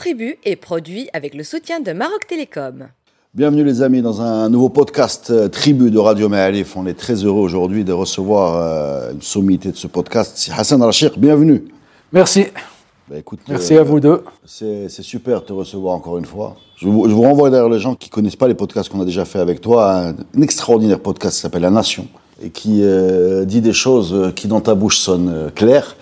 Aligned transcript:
Tribu 0.00 0.38
est 0.46 0.56
produit 0.56 1.10
avec 1.12 1.34
le 1.34 1.44
soutien 1.44 1.78
de 1.78 1.92
Maroc 1.92 2.26
Télécom. 2.26 2.88
Bienvenue 3.34 3.64
les 3.64 3.82
amis 3.82 4.00
dans 4.00 4.22
un 4.22 4.48
nouveau 4.48 4.70
podcast 4.70 5.28
euh, 5.28 5.48
Tribu 5.48 5.90
de 5.90 5.98
Radio 5.98 6.30
Maalif. 6.30 6.74
On 6.74 6.86
est 6.86 6.94
très 6.94 7.16
heureux 7.16 7.42
aujourd'hui 7.42 7.84
de 7.84 7.92
recevoir 7.92 8.56
euh, 8.56 9.12
une 9.12 9.20
sommité 9.20 9.70
de 9.70 9.76
ce 9.76 9.86
podcast. 9.86 10.32
C'est 10.36 10.52
Hassan 10.52 10.82
Rachir, 10.82 11.12
bienvenue. 11.18 11.66
Merci. 12.12 12.46
Bah, 13.10 13.18
écoute, 13.18 13.40
Merci 13.46 13.76
euh, 13.76 13.80
à 13.80 13.82
vous 13.82 14.00
deux. 14.00 14.24
C'est 14.46 14.88
super 15.02 15.42
de 15.42 15.46
te 15.46 15.52
recevoir 15.52 15.94
encore 15.96 16.16
une 16.16 16.24
fois. 16.24 16.56
Je 16.76 16.88
vous, 16.88 17.06
je 17.06 17.12
vous 17.12 17.22
renvoie 17.22 17.50
d'ailleurs 17.50 17.68
les 17.68 17.78
gens 17.78 17.94
qui 17.94 18.08
connaissent 18.08 18.36
pas 18.36 18.48
les 18.48 18.54
podcasts 18.54 18.88
qu'on 18.88 19.02
a 19.02 19.04
déjà 19.04 19.26
fait 19.26 19.38
avec 19.38 19.60
toi, 19.60 19.92
un, 19.92 20.08
un 20.12 20.40
extraordinaire 20.40 21.00
podcast 21.00 21.36
qui 21.36 21.42
s'appelle 21.42 21.60
La 21.60 21.70
Nation 21.70 22.08
et 22.42 22.48
qui 22.48 22.80
euh, 22.82 23.44
dit 23.44 23.60
des 23.60 23.74
choses 23.74 24.32
qui 24.34 24.48
dans 24.48 24.62
ta 24.62 24.74
bouche 24.74 24.96
sonnent 24.96 25.30
euh, 25.30 25.50
claires 25.50 25.96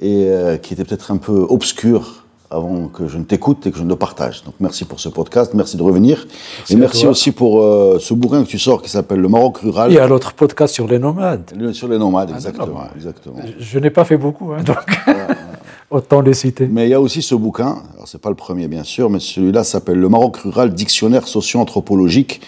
et 0.00 0.26
euh, 0.26 0.56
qui 0.58 0.74
étaient 0.74 0.84
peut-être 0.84 1.10
un 1.10 1.16
peu 1.16 1.46
obscures 1.48 2.26
avant 2.50 2.88
que 2.88 3.08
je 3.08 3.18
ne 3.18 3.24
t'écoute 3.24 3.66
et 3.66 3.70
que 3.70 3.76
je 3.78 3.82
ne 3.84 3.88
le 3.88 3.96
partage. 3.96 4.42
Donc 4.44 4.54
merci 4.60 4.84
pour 4.86 5.00
ce 5.00 5.08
podcast, 5.10 5.52
merci 5.54 5.76
de 5.76 5.82
revenir 5.82 6.26
et 6.70 6.74
à 6.74 6.76
merci 6.76 7.02
toi. 7.02 7.10
aussi 7.10 7.30
pour 7.32 7.60
euh, 7.62 7.98
ce 8.00 8.14
bouquin 8.14 8.42
que 8.42 8.48
tu 8.48 8.58
sors 8.58 8.80
qui 8.80 8.88
s'appelle 8.88 9.20
Le 9.20 9.28
Maroc 9.28 9.58
rural. 9.58 9.90
Il 9.90 9.94
y 9.94 9.98
a 9.98 10.06
l'autre 10.06 10.32
podcast 10.32 10.74
sur 10.74 10.86
les 10.88 10.98
nomades. 10.98 11.50
Le- 11.56 11.72
Sur 11.74 11.88
les 11.88 11.98
nomades, 11.98 12.30
Ah, 12.32 12.36
exactement. 12.36 12.66
non, 12.66 12.80
exactement. 12.96 13.36
Je, 13.58 13.62
je 13.64 13.78
n'ai 13.78 13.90
pas 13.90 14.04
fait 14.04 14.16
beaucoup, 14.16 14.52
hein, 14.52 14.62
donc 14.62 14.78
autant 15.90 16.20
les 16.20 16.34
citer. 16.34 16.66
Mais 16.70 16.86
il 16.86 16.90
y 16.90 16.94
a 16.94 17.00
aussi 17.00 17.22
ce 17.22 17.34
bouquin, 17.34 17.82
alors 17.94 18.06
c'est 18.08 18.20
pas 18.20 18.30
le 18.30 18.34
premier 18.34 18.68
bien 18.68 18.84
sûr, 18.84 19.10
mais 19.10 19.20
celui-là 19.20 19.64
s'appelle 19.64 19.98
Le 19.98 20.08
Maroc 20.08 20.38
rural, 20.38 20.72
dictionnaire 20.72 21.26
socio-anthropologique, 21.28 22.40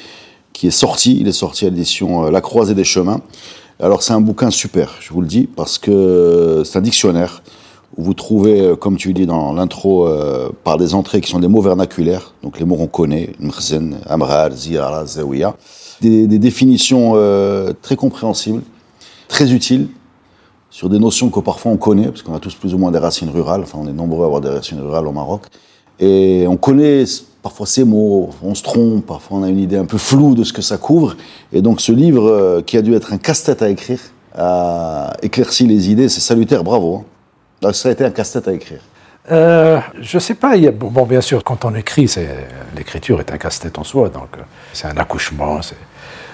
qui 0.52 0.66
est 0.66 0.70
sorti, 0.72 1.18
il 1.20 1.28
est 1.28 1.32
sorti 1.32 1.66
à 1.66 1.70
l'édition 1.70 2.24
euh, 2.26 2.30
La 2.30 2.40
Croisée 2.40 2.74
des 2.74 2.84
Chemins. 2.84 3.20
Alors 3.80 4.02
c'est 4.02 4.12
un 4.12 4.20
bouquin 4.20 4.50
super, 4.50 4.94
je 5.00 5.12
vous 5.12 5.20
le 5.22 5.26
dis, 5.26 5.46
parce 5.46 5.78
que 5.78 6.62
c'est 6.64 6.78
un 6.78 6.82
dictionnaire 6.82 7.42
vous 8.00 8.14
trouvez, 8.14 8.60
euh, 8.60 8.76
comme 8.76 8.96
tu 8.96 9.12
dis 9.12 9.26
dans 9.26 9.52
l'intro, 9.52 10.06
euh, 10.06 10.50
par 10.64 10.78
des 10.78 10.94
entrées 10.94 11.20
qui 11.20 11.30
sont 11.30 11.38
des 11.38 11.48
mots 11.48 11.60
vernaculaires, 11.60 12.34
donc 12.42 12.58
les 12.58 12.64
mots 12.64 12.76
qu'on 12.76 12.86
connaît, 12.86 13.30
mkhzen, 13.38 13.98
amrar, 14.08 14.50
ziyara, 14.52 15.04
zawiya, 15.06 15.54
des, 16.00 16.26
définitions 16.26 17.12
euh, 17.14 17.72
très 17.82 17.96
compréhensibles, 17.96 18.62
très 19.28 19.52
utiles, 19.52 19.88
sur 20.70 20.88
des 20.88 20.98
notions 20.98 21.28
que 21.30 21.40
parfois 21.40 21.72
on 21.72 21.76
connaît, 21.76 22.08
parce 22.08 22.22
qu'on 22.22 22.34
a 22.34 22.40
tous 22.40 22.54
plus 22.54 22.74
ou 22.74 22.78
moins 22.78 22.90
des 22.90 22.98
racines 22.98 23.28
rurales, 23.28 23.62
enfin 23.62 23.78
on 23.82 23.88
est 23.88 23.92
nombreux 23.92 24.22
à 24.22 24.26
avoir 24.26 24.40
des 24.40 24.48
racines 24.48 24.80
rurales 24.80 25.06
au 25.06 25.12
Maroc, 25.12 25.42
et 25.98 26.46
on 26.48 26.56
connaît 26.56 27.04
parfois 27.42 27.66
ces 27.66 27.84
mots, 27.84 28.30
on 28.42 28.54
se 28.54 28.62
trompe, 28.62 29.04
parfois 29.04 29.38
on 29.38 29.42
a 29.42 29.48
une 29.48 29.58
idée 29.58 29.76
un 29.76 29.84
peu 29.84 29.98
floue 29.98 30.34
de 30.34 30.44
ce 30.44 30.52
que 30.52 30.62
ça 30.62 30.78
couvre, 30.78 31.16
et 31.52 31.60
donc 31.60 31.80
ce 31.80 31.92
livre, 31.92 32.62
qui 32.62 32.78
a 32.78 32.82
dû 32.82 32.94
être 32.94 33.12
un 33.12 33.18
casse-tête 33.18 33.60
à 33.60 33.68
écrire, 33.68 34.00
a 34.34 35.12
éclairci 35.22 35.66
les 35.66 35.90
idées, 35.90 36.08
c'est 36.08 36.20
salutaire, 36.20 36.64
bravo. 36.64 36.94
hein. 36.94 37.04
Ça 37.72 37.89
a 37.89 37.92
été 37.92 38.05
un 38.05 38.11
casse-tête 38.11 38.48
à 38.48 38.53
écrire. 38.53 38.80
Euh, 39.30 39.78
je 40.00 40.19
sais 40.19 40.34
pas, 40.34 40.56
il 40.56 40.64
y 40.64 40.69
a- 40.69 40.72
bon, 40.72 40.89
bon, 40.89 41.05
bien 41.05 41.20
sûr, 41.20 41.44
quand 41.44 41.64
on 41.64 41.75
écrit, 41.75 42.08
c'est, 42.08 42.27
l'écriture 42.77 43.20
est 43.20 43.30
un 43.30 43.36
casse-tête 43.39 43.78
en 43.78 43.84
soi, 43.84 44.08
donc 44.08 44.28
euh, 44.39 44.42
c'est 44.72 44.86
un 44.89 44.97
accouchement. 44.97 45.61
c'est- 45.62 45.77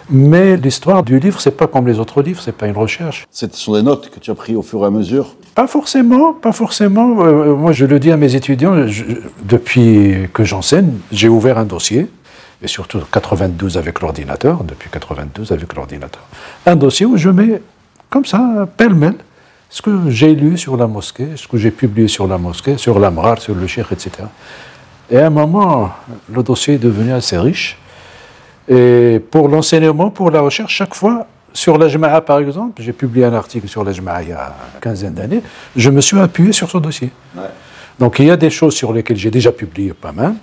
Mais 0.08 0.56
l'histoire 0.56 1.02
du 1.02 1.18
livre, 1.18 1.40
c'est 1.40 1.50
pas 1.56 1.66
comme 1.66 1.88
les 1.88 1.98
autres 1.98 2.22
livres, 2.22 2.40
c'est 2.40 2.52
pas 2.56 2.68
une 2.68 2.76
recherche. 2.76 3.26
Ce 3.32 3.46
sont 3.52 3.74
des 3.74 3.82
notes 3.82 4.08
que 4.10 4.20
tu 4.20 4.30
as 4.30 4.36
prises 4.36 4.54
au 4.56 4.62
fur 4.62 4.82
et 4.82 4.86
à 4.86 4.90
mesure? 4.90 5.34
Pas 5.56 5.66
forcément, 5.66 6.32
pas 6.32 6.52
forcément. 6.52 7.24
Euh, 7.24 7.56
moi, 7.56 7.72
je 7.72 7.84
le 7.86 7.98
dis 7.98 8.12
à 8.12 8.16
mes 8.16 8.36
étudiants, 8.36 8.86
je- 8.86 9.04
depuis 9.42 10.28
que 10.32 10.44
j'enseigne, 10.44 10.92
j'ai 11.10 11.28
ouvert 11.28 11.58
un 11.58 11.64
dossier, 11.64 12.06
et 12.62 12.68
surtout 12.68 13.00
92 13.10 13.76
avec 13.76 14.00
l'ordinateur, 14.00 14.62
depuis 14.62 14.88
92 14.90 15.50
avec 15.50 15.74
l'ordinateur. 15.74 16.22
Un 16.66 16.76
dossier 16.76 17.04
où 17.04 17.16
je 17.16 17.28
mets, 17.30 17.60
comme 18.08 18.24
ça, 18.24 18.68
pêle-mêle, 18.76 19.16
ce 19.68 19.82
que 19.82 20.10
j'ai 20.10 20.34
lu 20.34 20.56
sur 20.56 20.76
la 20.76 20.86
mosquée, 20.86 21.28
ce 21.36 21.46
que 21.48 21.56
j'ai 21.56 21.70
publié 21.70 22.08
sur 22.08 22.26
la 22.26 22.38
mosquée, 22.38 22.78
sur 22.78 22.98
l'Amrar, 22.98 23.40
sur 23.40 23.54
le 23.54 23.66
Cheikh, 23.66 23.90
etc. 23.92 24.10
Et 25.10 25.18
à 25.18 25.26
un 25.26 25.30
moment, 25.30 25.90
le 26.32 26.42
dossier 26.42 26.74
est 26.74 26.78
devenu 26.78 27.12
assez 27.12 27.38
riche. 27.38 27.78
Et 28.68 29.20
pour 29.30 29.48
l'enseignement, 29.48 30.10
pour 30.10 30.30
la 30.30 30.40
recherche, 30.40 30.74
chaque 30.74 30.94
fois, 30.94 31.26
sur 31.52 31.78
la 31.78 31.88
Jama'a 31.88 32.20
par 32.20 32.38
exemple, 32.38 32.82
j'ai 32.82 32.92
publié 32.92 33.24
un 33.24 33.32
article 33.32 33.68
sur 33.68 33.82
la 33.82 33.92
Jama'a 33.92 34.22
il 34.22 34.28
y 34.30 34.32
a 34.32 34.54
une 34.74 34.80
quinzaine 34.80 35.14
d'années, 35.14 35.42
je 35.74 35.90
me 35.90 36.00
suis 36.00 36.18
appuyé 36.18 36.52
sur 36.52 36.70
ce 36.70 36.78
dossier. 36.78 37.10
Donc 37.98 38.18
il 38.18 38.26
y 38.26 38.30
a 38.30 38.36
des 38.36 38.50
choses 38.50 38.74
sur 38.74 38.92
lesquelles 38.92 39.16
j'ai 39.16 39.30
déjà 39.30 39.52
publié 39.52 39.94
pas 39.94 40.12
mal. 40.12 40.34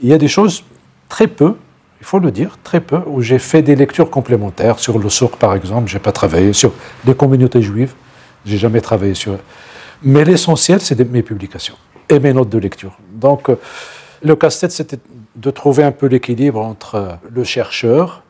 Il 0.00 0.08
y 0.08 0.12
a 0.12 0.18
des 0.18 0.28
choses 0.28 0.62
très 1.08 1.26
peu, 1.26 1.54
il 2.00 2.06
faut 2.06 2.18
le 2.18 2.30
dire, 2.30 2.58
très 2.62 2.80
peu, 2.80 3.00
où 3.06 3.22
j'ai 3.22 3.38
fait 3.38 3.62
des 3.62 3.74
lectures 3.74 4.10
complémentaires. 4.10 4.78
Sur 4.78 4.98
le 4.98 5.08
sourd 5.08 5.36
par 5.38 5.54
exemple, 5.54 5.88
j'ai 5.88 5.98
pas 5.98 6.12
travaillé. 6.12 6.52
Sur 6.52 6.72
des 7.04 7.14
communautés 7.14 7.62
juives, 7.62 7.94
j'ai 8.46 8.58
jamais 8.58 8.80
travaillé 8.80 9.14
sur. 9.14 9.36
Mais 10.02 10.24
l'essentiel, 10.24 10.80
c'est 10.80 10.98
mes 11.10 11.22
publications 11.22 11.76
et 12.08 12.18
mes 12.18 12.32
notes 12.32 12.48
de 12.48 12.58
lecture. 12.58 12.96
Donc 13.12 13.50
euh, 13.50 13.56
le 14.22 14.36
casse-tête, 14.36 14.72
c'était 14.72 14.98
de 15.34 15.50
trouver 15.50 15.82
un 15.82 15.92
peu 15.92 16.06
l'équilibre 16.06 16.60
entre 16.60 16.94
euh, 16.94 17.12
le 17.30 17.44
chercheur 17.44 18.22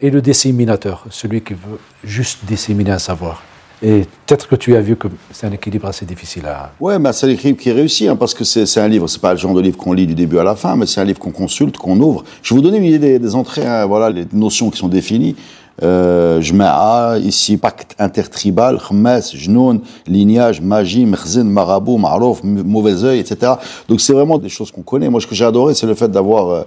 et 0.00 0.10
le 0.10 0.20
disséminateur, 0.20 1.04
celui 1.10 1.40
qui 1.40 1.54
veut 1.54 1.78
juste 2.02 2.44
disséminer 2.44 2.92
un 2.92 2.98
savoir. 2.98 3.42
Et 3.82 4.06
peut-être 4.26 4.48
que 4.48 4.56
tu 4.56 4.76
as 4.76 4.80
vu 4.80 4.96
que 4.96 5.08
c'est 5.30 5.46
un 5.46 5.52
équilibre 5.52 5.86
assez 5.86 6.06
difficile 6.06 6.46
à, 6.46 6.72
Ouais, 6.80 6.98
mais 6.98 7.12
c'est 7.12 7.26
l'écriture 7.26 7.62
qui 7.62 7.72
réussit, 7.72 8.08
hein, 8.08 8.16
parce 8.16 8.32
que 8.32 8.44
c'est 8.44 8.80
un 8.80 8.88
livre, 8.88 9.06
c'est 9.08 9.20
pas 9.20 9.32
le 9.32 9.38
genre 9.38 9.54
de 9.54 9.60
livre 9.60 9.76
qu'on 9.76 9.92
lit 9.92 10.06
du 10.06 10.14
début 10.14 10.38
à 10.38 10.44
la 10.44 10.56
fin, 10.56 10.76
mais 10.76 10.86
c'est 10.86 11.00
un 11.00 11.04
livre 11.04 11.18
qu'on 11.18 11.32
consulte, 11.32 11.76
qu'on 11.76 11.98
ouvre. 12.00 12.24
Je 12.42 12.54
vais 12.54 12.60
vous 12.60 12.62
donner 12.62 12.78
une 12.78 12.84
idée 12.84 12.98
des, 12.98 13.18
des 13.18 13.34
entrées, 13.34 13.66
hein, 13.66 13.84
voilà, 13.84 14.10
les 14.10 14.26
notions 14.32 14.70
qui 14.70 14.78
sont 14.78 14.88
définies. 14.88 15.36
Euh, 15.82 16.40
Jma'a, 16.40 17.18
ici, 17.18 17.56
pacte 17.56 17.96
intertribal, 17.98 18.78
khmas, 18.78 19.32
jnoun, 19.34 19.80
lignage, 20.06 20.60
magie, 20.60 21.04
mkhzen, 21.04 21.44
marabout, 21.48 21.98
marouf, 21.98 22.42
mauvais 22.44 23.02
œil, 23.04 23.18
etc. 23.18 23.54
Donc 23.88 24.00
c'est 24.00 24.12
vraiment 24.12 24.38
des 24.38 24.48
choses 24.48 24.70
qu'on 24.70 24.82
connaît. 24.82 25.08
Moi, 25.08 25.20
ce 25.20 25.26
que 25.26 25.34
j'ai 25.34 25.44
adoré, 25.44 25.74
c'est 25.74 25.86
le 25.86 25.94
fait 25.94 26.08
d'avoir 26.08 26.48
euh, 26.48 26.62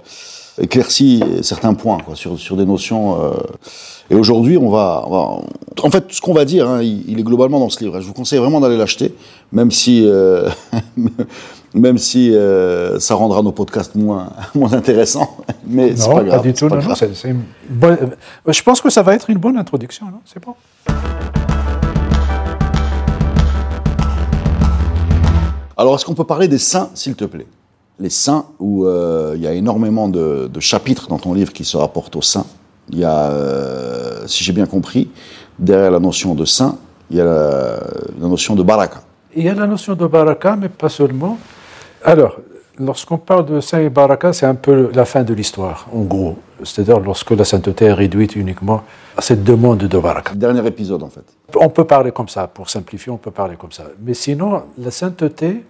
éclairci 0.60 1.22
certains 1.42 1.74
points, 1.74 1.98
quoi, 2.04 2.14
sur, 2.14 2.38
sur 2.38 2.56
des 2.56 2.66
notions. 2.66 3.24
euh, 3.24 3.30
et 4.10 4.14
aujourd'hui, 4.14 4.56
on 4.56 4.70
va, 4.70 5.04
on 5.06 5.10
va- 5.10 5.40
En 5.82 5.90
fait, 5.90 6.06
ce 6.10 6.20
qu'on 6.20 6.32
va 6.32 6.44
dire, 6.44 6.66
hein, 6.68 6.82
il, 6.82 7.08
il 7.10 7.18
est 7.20 7.22
globalement 7.22 7.60
dans 7.60 7.68
ce 7.68 7.80
livre. 7.84 8.00
Je 8.00 8.06
vous 8.06 8.14
conseille 8.14 8.38
vraiment 8.38 8.60
d'aller 8.60 8.76
l'acheter, 8.78 9.14
même 9.52 9.70
si, 9.70 10.02
euh, 10.06 10.48
même 11.74 11.98
si 11.98 12.34
euh, 12.34 12.98
ça 13.00 13.14
rendra 13.14 13.42
nos 13.42 13.52
podcasts 13.52 13.94
moins, 13.94 14.30
moins 14.54 14.72
intéressants. 14.72 15.36
Mais 15.66 15.94
c'est 15.94 16.08
non, 16.08 16.14
pas 16.16 16.24
grave. 16.24 16.42
du 16.42 16.48
c'est 16.48 16.54
tout. 16.54 16.68
pas 16.68 16.76
non, 16.76 16.94
bonne- 17.68 17.98
euh, 18.48 18.52
Je 18.52 18.62
pense 18.62 18.80
que 18.80 18.88
ça 18.90 19.02
va 19.02 19.14
être 19.14 19.28
une 19.30 19.38
bonne 19.38 19.56
introduction, 19.58 20.06
non 20.06 20.20
C'est 20.24 20.42
bon. 20.42 20.54
Alors, 25.76 25.94
est-ce 25.94 26.04
qu'on 26.04 26.14
peut 26.14 26.24
parler 26.24 26.48
des 26.48 26.58
saints, 26.58 26.90
s'il 26.94 27.14
te 27.14 27.24
plaît? 27.24 27.46
Les 28.00 28.10
saints, 28.10 28.46
où 28.58 28.84
euh, 28.84 29.34
il 29.36 29.42
y 29.42 29.46
a 29.46 29.52
énormément 29.52 30.08
de, 30.08 30.48
de 30.52 30.60
chapitres 30.60 31.08
dans 31.08 31.18
ton 31.18 31.34
livre 31.34 31.52
qui 31.52 31.64
se 31.64 31.76
rapportent 31.76 32.16
aux 32.16 32.22
saints. 32.22 32.46
Il 32.90 32.98
y 32.98 33.04
a, 33.04 33.30
euh, 33.30 34.26
si 34.26 34.44
j'ai 34.44 34.52
bien 34.52 34.66
compris, 34.66 35.10
derrière 35.58 35.90
la 35.90 36.00
notion 36.00 36.34
de 36.34 36.44
saint, 36.44 36.76
il 37.10 37.16
y 37.16 37.20
a 37.20 37.24
la, 37.24 37.78
la 38.20 38.28
notion 38.28 38.54
de 38.54 38.62
baraka. 38.62 39.00
Il 39.36 39.44
y 39.44 39.48
a 39.48 39.54
la 39.54 39.66
notion 39.66 39.94
de 39.94 40.06
baraka, 40.06 40.56
mais 40.56 40.68
pas 40.68 40.88
seulement. 40.88 41.38
Alors, 42.04 42.36
lorsqu'on 42.78 43.18
parle 43.18 43.46
de 43.46 43.60
saint 43.60 43.80
et 43.80 43.88
baraka, 43.90 44.32
c'est 44.32 44.46
un 44.46 44.54
peu 44.54 44.90
la 44.94 45.04
fin 45.04 45.22
de 45.22 45.34
l'histoire, 45.34 45.86
en 45.92 46.00
gros. 46.02 46.36
C'est-à-dire 46.64 46.98
lorsque 47.00 47.30
la 47.32 47.44
sainteté 47.44 47.86
est 47.86 47.92
réduite 47.92 48.34
uniquement 48.36 48.82
à 49.16 49.22
cette 49.22 49.44
demande 49.44 49.78
de 49.78 49.98
baraka. 49.98 50.34
Dernier 50.34 50.66
épisode, 50.66 51.02
en 51.02 51.08
fait. 51.08 51.24
On 51.56 51.68
peut 51.68 51.84
parler 51.84 52.10
comme 52.12 52.28
ça, 52.28 52.46
pour 52.46 52.68
simplifier, 52.70 53.12
on 53.12 53.16
peut 53.16 53.30
parler 53.30 53.56
comme 53.56 53.72
ça. 53.72 53.84
Mais 54.02 54.14
sinon, 54.14 54.62
la 54.78 54.90
sainteté, 54.90 55.64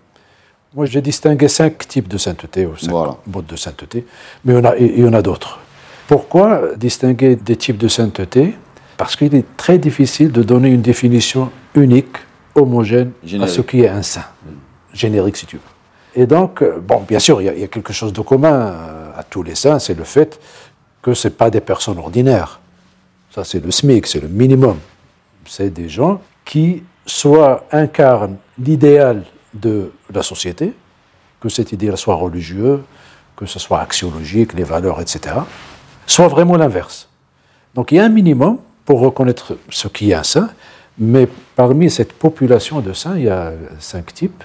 moi 0.74 0.86
j'ai 0.86 1.00
distingué 1.00 1.48
cinq 1.48 1.86
types 1.88 2.08
de 2.08 2.18
sainteté, 2.18 2.66
ou 2.66 2.76
cinq 2.76 2.90
Voilà. 2.90 3.16
modes 3.26 3.46
de 3.46 3.56
sainteté, 3.56 4.06
mais 4.44 4.54
il 4.54 4.56
y 4.56 4.60
en 4.60 4.64
a, 4.64 4.76
il 4.76 5.00
y 5.00 5.08
en 5.08 5.12
a 5.14 5.22
d'autres. 5.22 5.58
Pourquoi 6.08 6.74
distinguer 6.76 7.36
des 7.36 7.54
types 7.56 7.76
de 7.78 7.86
sainteté? 7.86 8.54
Parce 8.96 9.14
qu'il 9.14 9.32
est 9.36 9.44
très 9.56 9.78
difficile 9.78 10.32
de 10.32 10.42
donner 10.42 10.70
une 10.70 10.82
définition 10.82 11.52
unique, 11.76 12.16
homogène 12.56 13.12
à 13.40 13.46
ce 13.46 13.60
qui 13.60 13.82
est 13.82 13.88
un 13.88 14.02
saint, 14.02 14.24
générique 14.92 15.36
si 15.36 15.46
tu 15.46 15.56
veux. 15.56 15.62
Et 16.20 16.26
donc, 16.26 16.62
euh, 16.62 16.80
bon, 16.80 17.04
bien 17.06 17.18
sûr, 17.20 17.40
il 17.40 17.44
y, 17.44 17.48
a- 17.50 17.54
il 17.54 17.60
y 17.60 17.64
a 17.64 17.68
quelque 17.68 17.92
chose 17.92 18.12
de 18.12 18.20
commun 18.22 18.52
euh, 18.72 19.10
à 19.16 19.22
tous 19.22 19.42
les 19.44 19.54
saints, 19.54 19.78
c'est 19.78 19.94
le 19.94 20.02
fait 20.04 20.40
que 21.02 21.14
ce 21.14 21.28
pas 21.28 21.50
des 21.50 21.60
personnes 21.60 21.98
ordinaires. 21.98 22.58
Ça, 23.30 23.44
c'est 23.44 23.62
le 23.64 23.70
SMIC, 23.70 24.06
c'est 24.06 24.20
le 24.20 24.28
minimum. 24.28 24.78
C'est 25.46 25.70
des 25.70 25.88
gens 25.88 26.20
qui 26.44 26.82
soit 27.06 27.66
incarnent 27.70 28.36
l'idéal 28.58 29.22
de 29.54 29.92
la 30.12 30.22
société, 30.22 30.72
que 31.40 31.48
cet 31.50 31.70
idéal 31.72 31.96
soit 31.98 32.14
religieux, 32.16 32.82
que 33.36 33.44
ce 33.46 33.58
soit 33.58 33.80
axiologique, 33.80 34.54
les 34.54 34.64
valeurs, 34.64 35.00
etc., 35.00 35.36
soit 36.08 36.28
vraiment 36.28 36.56
l'inverse. 36.56 37.08
Donc 37.74 37.92
il 37.92 37.96
y 37.96 37.98
a 38.00 38.04
un 38.04 38.08
minimum 38.08 38.58
pour 38.84 39.00
reconnaître 39.00 39.56
ce 39.70 39.86
qui 39.88 40.10
est 40.10 40.14
un 40.14 40.22
saint, 40.22 40.48
mais 40.98 41.28
parmi 41.54 41.90
cette 41.90 42.12
population 42.12 42.80
de 42.80 42.92
saints, 42.92 43.16
il 43.16 43.24
y 43.24 43.28
a 43.28 43.52
cinq 43.78 44.12
types 44.14 44.42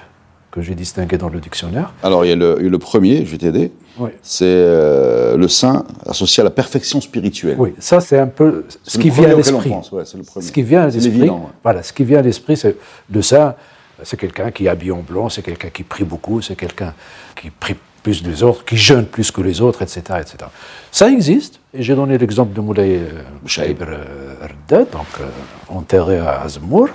que 0.52 0.62
j'ai 0.62 0.76
distingués 0.76 1.18
dans 1.18 1.30
le 1.30 1.40
dictionnaire. 1.40 1.94
Alors, 2.04 2.26
il 2.26 2.30
y 2.30 2.32
a 2.32 2.36
le, 2.36 2.78
premier, 2.78 3.26
je 3.26 3.32
vais 3.32 3.40
t'aider. 3.40 3.72
Oui. 3.98 4.12
C'est 4.22 4.46
euh, 4.46 5.36
le 5.36 5.48
saint 5.48 5.84
associé 6.06 6.42
à 6.42 6.44
la 6.44 6.52
perfection 6.52 7.02
spirituelle. 7.02 7.56
Oui, 7.58 7.74
ça 7.80 8.00
c'est 8.02 8.20
un 8.20 8.28
peu 8.28 8.66
ce 8.84 9.00
qui 9.00 9.10
vient 9.10 9.32
à 9.32 9.36
l'esprit. 9.36 9.72
ouais. 9.92 10.04
Ce 10.06 10.52
qui 10.52 10.62
vient 10.62 10.84
à 10.84 10.92
C'est 10.92 11.00
l'esprit, 11.00 11.30
ouais. 11.30 11.38
voilà, 11.64 11.82
ce 11.82 11.92
qui 11.92 12.04
vient 12.04 12.20
à 12.20 12.22
l'esprit, 12.22 12.56
c'est 12.56 12.76
le 13.12 13.22
saint. 13.24 13.56
C'est 14.04 14.18
quelqu'un 14.18 14.52
qui 14.52 14.66
est 14.66 14.70
habillé 14.70 14.92
en 14.92 15.02
blanc, 15.02 15.30
c'est 15.30 15.44
quelqu'un 15.44 15.70
qui 15.70 15.84
prie 15.84 16.04
beaucoup, 16.04 16.42
c'est 16.42 16.56
quelqu'un 16.56 16.94
qui 17.40 17.50
prie 17.50 17.76
plus 18.04 18.22
que 18.22 18.28
les 18.28 18.44
autres, 18.44 18.64
qui 18.66 18.78
jeûne 18.78 19.06
plus 19.06 19.32
que 19.32 19.42
les 19.42 19.62
autres, 19.62 19.82
etc. 19.82 20.02
etc. 20.20 20.38
Ça 20.92 21.10
existe, 21.10 21.60
et 21.74 21.82
j'ai 21.82 21.96
donné 21.96 22.18
l'exemple 22.18 22.54
de 22.54 22.62
Moulay 22.62 23.02
Shaib 23.46 23.82
Rdad, 23.82 24.90
donc 24.92 25.08
euh, 25.20 25.26
enterré 25.70 26.20
à 26.20 26.42
Azmour. 26.42 26.90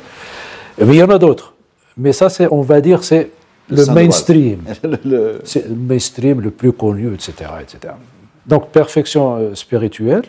Mais 0.78 0.94
il 0.94 0.98
y 0.98 1.02
en 1.02 1.10
a 1.10 1.18
d'autres. 1.18 1.54
Mais 1.96 2.12
ça, 2.12 2.28
c'est, 2.28 2.46
on 2.52 2.62
va 2.62 2.80
dire, 2.80 3.02
c'est 3.02 3.30
le, 3.68 3.84
mainstream. 3.86 4.60
C'est 5.44 5.68
le 5.68 5.74
mainstream 5.74 6.40
le 6.40 6.50
plus 6.50 6.72
connu, 6.72 7.12
etc., 7.12 7.32
etc. 7.60 7.94
Donc, 8.46 8.70
perfection 8.70 9.36
euh, 9.36 9.54
spirituelle, 9.54 10.22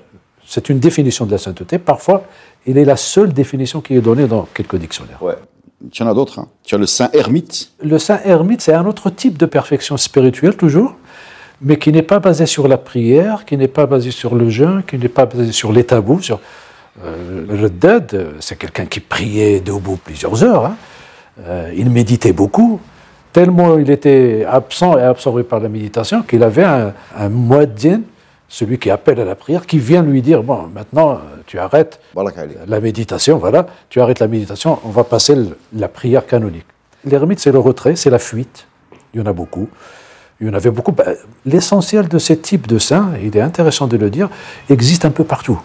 c'est 0.45 0.67
une 0.69 0.79
définition 0.79 1.25
de 1.25 1.31
la 1.31 1.37
sainteté. 1.37 1.77
Parfois, 1.77 2.23
il 2.65 2.77
est 2.77 2.85
la 2.85 2.97
seule 2.97 3.31
définition 3.31 3.81
qui 3.81 3.95
est 3.95 4.01
donnée 4.01 4.27
dans 4.27 4.47
quelques 4.53 4.75
dictionnaires. 4.75 5.21
Ouais. 5.21 5.35
Tu 5.91 6.03
en 6.03 6.07
as 6.07 6.13
d'autres. 6.13 6.39
Hein. 6.39 6.47
Tu 6.63 6.75
as 6.75 6.77
le 6.77 6.85
saint 6.85 7.09
ermite. 7.13 7.71
Le 7.81 7.97
saint 7.99 8.19
ermite, 8.25 8.61
c'est 8.61 8.73
un 8.73 8.85
autre 8.85 9.09
type 9.09 9.37
de 9.37 9.45
perfection 9.45 9.97
spirituelle, 9.97 10.55
toujours, 10.55 10.95
mais 11.61 11.77
qui 11.77 11.91
n'est 11.91 12.01
pas 12.01 12.19
basé 12.19 12.45
sur 12.45 12.67
la 12.67 12.77
prière, 12.77 13.45
qui 13.45 13.55
n'est 13.57 13.67
pas 13.67 13.85
basé 13.85 14.11
sur 14.11 14.35
le 14.35 14.49
jeûne, 14.49 14.83
qui 14.83 14.97
n'est 14.97 15.07
pas 15.07 15.25
basé 15.25 15.51
sur 15.51 15.71
les 15.71 15.85
tabous. 15.85 16.21
Sur, 16.21 16.39
euh, 17.03 17.45
le 17.49 17.69
dead, 17.69 18.27
c'est 18.39 18.57
quelqu'un 18.57 18.85
qui 18.85 18.99
priait 18.99 19.61
debout 19.61 19.97
plusieurs 20.03 20.43
heures. 20.43 20.65
Hein. 20.65 20.75
Euh, 21.45 21.73
il 21.75 21.89
méditait 21.89 22.33
beaucoup, 22.33 22.81
tellement 23.31 23.77
il 23.77 23.89
était 23.89 24.45
absent 24.49 24.97
et 24.97 25.01
absorbé 25.01 25.43
par 25.43 25.61
la 25.61 25.69
méditation 25.69 26.21
qu'il 26.23 26.43
avait 26.43 26.65
un, 26.65 26.93
un 27.17 27.29
celui 28.49 28.79
qui 28.79 28.89
appelle 28.89 29.19
à 29.21 29.25
la 29.25 29.35
prière, 29.35 29.65
qui 29.65 29.79
vient 29.79 30.01
lui 30.01 30.21
dire 30.21 30.43
Bon, 30.43 30.67
maintenant, 30.73 31.19
tu 31.45 31.57
arrêtes 31.59 32.01
la 32.67 32.79
méditation, 32.81 33.37
voilà, 33.37 33.67
tu 33.89 34.01
arrêtes 34.01 34.19
la 34.19 34.27
méditation, 34.27 34.79
on 34.83 34.89
va 34.89 35.03
passer 35.03 35.37
la 35.73 35.87
prière 35.87 36.25
canonique. 36.25 36.65
L'ermite, 37.05 37.39
c'est 37.39 37.51
le 37.51 37.59
retrait, 37.59 37.95
c'est 37.95 38.09
la 38.09 38.19
fuite. 38.19 38.67
Il 39.13 39.19
y 39.19 39.23
en 39.23 39.25
a 39.27 39.33
beaucoup. 39.33 39.69
Il 40.41 40.47
y 40.47 40.49
en 40.49 40.53
avait 40.53 40.71
beaucoup. 40.71 40.91
Ben, 40.91 41.15
l'essentiel 41.45 42.07
de 42.07 42.17
ces 42.17 42.37
types 42.37 42.67
de 42.67 42.79
saints, 42.79 43.11
il 43.21 43.37
est 43.37 43.41
intéressant 43.41 43.87
de 43.87 43.97
le 43.97 44.09
dire, 44.09 44.29
existe 44.69 45.05
un 45.05 45.11
peu 45.11 45.23
partout. 45.23 45.61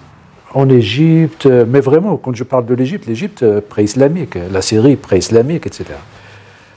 En 0.53 0.69
Égypte, 0.69 1.47
mais 1.47 1.81
vraiment, 1.81 2.17
quand 2.17 2.35
je 2.35 2.45
parle 2.45 2.67
de 2.67 2.75
l'Égypte, 2.75 3.07
l'Égypte 3.07 3.43
euh, 3.43 3.61
pré-islamique, 3.61 4.39
la 4.53 4.63
Syrie 4.63 4.95
pré-islamique, 4.95 5.67
etc. 5.67 5.87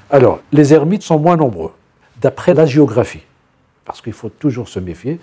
Alors, 0.10 0.40
les 0.52 0.74
ermites 0.74 1.04
sont 1.04 1.20
moins 1.20 1.36
nombreux, 1.36 1.72
d'après 2.22 2.54
la 2.54 2.66
géographie, 2.66 3.24
parce 3.86 4.02
qu'il 4.02 4.14
faut 4.14 4.30
toujours 4.30 4.68
se 4.68 4.80
méfier. 4.80 5.20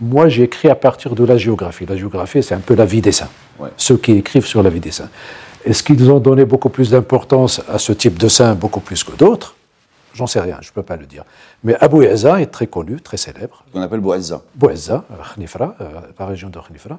Moi, 0.00 0.28
j'ai 0.28 0.42
écrit 0.42 0.68
à 0.68 0.74
partir 0.74 1.14
de 1.14 1.24
la 1.24 1.38
géographie. 1.38 1.86
La 1.86 1.96
géographie, 1.96 2.42
c'est 2.42 2.54
un 2.54 2.60
peu 2.60 2.74
la 2.74 2.84
vie 2.84 3.00
des 3.00 3.12
saints. 3.12 3.30
Ceux 3.76 3.96
qui 3.96 4.12
écrivent 4.12 4.46
sur 4.46 4.62
la 4.62 4.70
vie 4.70 4.80
des 4.80 4.90
saints. 4.90 5.08
Est-ce 5.64 5.82
qu'ils 5.82 6.10
ont 6.10 6.20
donné 6.20 6.44
beaucoup 6.44 6.68
plus 6.68 6.90
d'importance 6.90 7.62
à 7.68 7.78
ce 7.78 7.92
type 7.92 8.18
de 8.18 8.28
saint, 8.28 8.54
beaucoup 8.54 8.80
plus 8.80 9.02
que 9.02 9.16
d'autres? 9.16 9.56
J'en 10.12 10.26
sais 10.26 10.40
rien, 10.40 10.58
je 10.60 10.68
ne 10.68 10.72
peux 10.72 10.82
pas 10.82 10.96
le 10.96 11.06
dire. 11.06 11.24
Mais 11.64 11.76
Abu 11.80 12.04
Ezza 12.04 12.40
est 12.40 12.46
très 12.46 12.66
connu, 12.66 13.00
très 13.00 13.16
célèbre. 13.16 13.64
On 13.74 13.82
appelle 13.82 14.00
Bouezza. 14.00 14.42
Bouezza, 14.54 15.04
Khnifra, 15.34 15.74
euh, 15.80 15.88
la 16.18 16.26
région 16.26 16.48
de 16.48 16.58
Khnifra. 16.58 16.98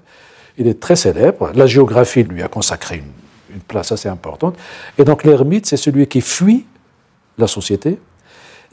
Il 0.57 0.67
est 0.67 0.79
très 0.79 0.95
célèbre. 0.95 1.51
La 1.55 1.65
géographie 1.65 2.23
lui 2.23 2.43
a 2.43 2.47
consacré 2.47 2.97
une, 2.97 3.55
une 3.55 3.61
place 3.61 3.91
assez 3.91 4.09
importante. 4.09 4.55
Et 4.97 5.03
donc 5.03 5.23
l'ermite, 5.23 5.65
c'est 5.65 5.77
celui 5.77 6.07
qui 6.07 6.21
fuit 6.21 6.65
la 7.37 7.47
société 7.47 7.99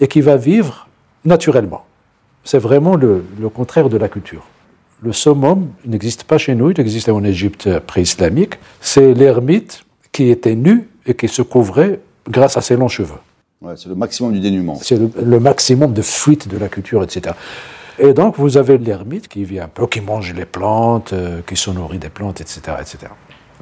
et 0.00 0.08
qui 0.08 0.20
va 0.20 0.36
vivre 0.36 0.88
naturellement 1.24 1.84
c'est 2.44 2.58
vraiment 2.58 2.94
le, 2.94 3.24
contraire 3.52 3.88
de 3.88 3.96
la 3.96 4.08
culture. 4.08 4.44
Le 5.02 5.12
summum 5.12 5.68
n'existe 5.84 6.24
pas 6.24 6.38
chez 6.38 6.54
nous, 6.54 6.70
il 6.70 6.80
existait 6.80 7.10
en 7.10 7.24
Égypte 7.24 7.78
pré-islamique. 7.80 8.54
C'est 8.80 9.14
l'ermite 9.14 9.84
qui 10.12 10.30
était 10.30 10.54
nu 10.54 10.88
et 11.06 11.14
qui 11.14 11.28
se 11.28 11.42
couvrait 11.42 12.00
grâce 12.28 12.56
à 12.56 12.60
ses 12.60 12.76
longs 12.76 12.88
cheveux. 12.88 13.18
c'est 13.76 13.88
le 13.88 13.94
maximum 13.94 14.32
du 14.32 14.40
dénuement. 14.40 14.78
C'est 14.80 14.98
le, 14.98 15.40
maximum 15.40 15.92
de 15.92 16.02
fuite 16.02 16.48
de 16.48 16.56
la 16.56 16.68
culture, 16.68 17.02
etc. 17.02 17.34
Et 17.98 18.12
donc, 18.12 18.36
vous 18.38 18.56
avez 18.56 18.78
l'ermite 18.78 19.28
qui 19.28 19.44
vit 19.44 19.60
un 19.60 19.68
peu, 19.68 19.86
qui 19.86 20.00
mange 20.00 20.32
les 20.34 20.46
plantes, 20.46 21.12
euh, 21.12 21.40
qui 21.46 21.56
se 21.56 21.70
nourrit 21.70 21.98
des 21.98 22.08
plantes, 22.08 22.40
etc. 22.40 22.60
etc. 22.80 23.12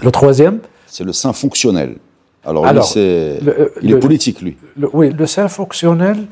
Le 0.01 0.11
troisième? 0.11 0.61
C'est 0.87 1.05
le 1.05 1.13
saint 1.13 1.33
fonctionnel. 1.33 1.97
Alors, 2.45 2.71
lui, 2.73 2.83
c'est... 2.83 3.39
il 3.83 3.93
est 3.93 3.99
politique, 3.99 4.41
lui. 4.41 4.57
oui, 4.93 5.11
le 5.11 5.27
saint 5.27 5.49
fonctionnel, 5.49 6.27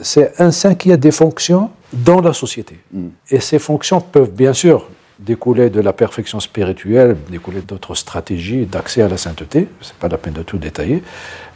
c'est 0.00 0.40
un 0.40 0.50
saint 0.50 0.74
qui 0.74 0.92
a 0.92 0.96
des 0.96 1.10
fonctions 1.10 1.70
dans 1.92 2.20
la 2.20 2.32
société. 2.32 2.78
Mm. 2.92 3.08
Et 3.30 3.40
ces 3.40 3.58
fonctions 3.58 4.00
peuvent 4.00 4.32
bien 4.32 4.52
sûr 4.52 4.88
découler 5.18 5.68
de 5.68 5.80
la 5.80 5.92
perfection 5.92 6.38
spirituelle, 6.38 7.16
découler 7.28 7.60
d'autres 7.60 7.94
stratégies 7.94 8.66
d'accès 8.66 9.02
à 9.02 9.08
la 9.08 9.16
sainteté, 9.16 9.68
ce 9.80 9.90
n'est 9.90 9.98
pas 9.98 10.08
la 10.08 10.18
peine 10.18 10.34
de 10.34 10.42
tout 10.42 10.58
détailler. 10.58 11.02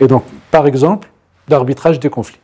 Et 0.00 0.06
donc, 0.06 0.25
par 0.50 0.67
exemple, 0.67 1.08
l'arbitrage 1.49 2.00
des 2.00 2.11
conflits. 2.11 2.40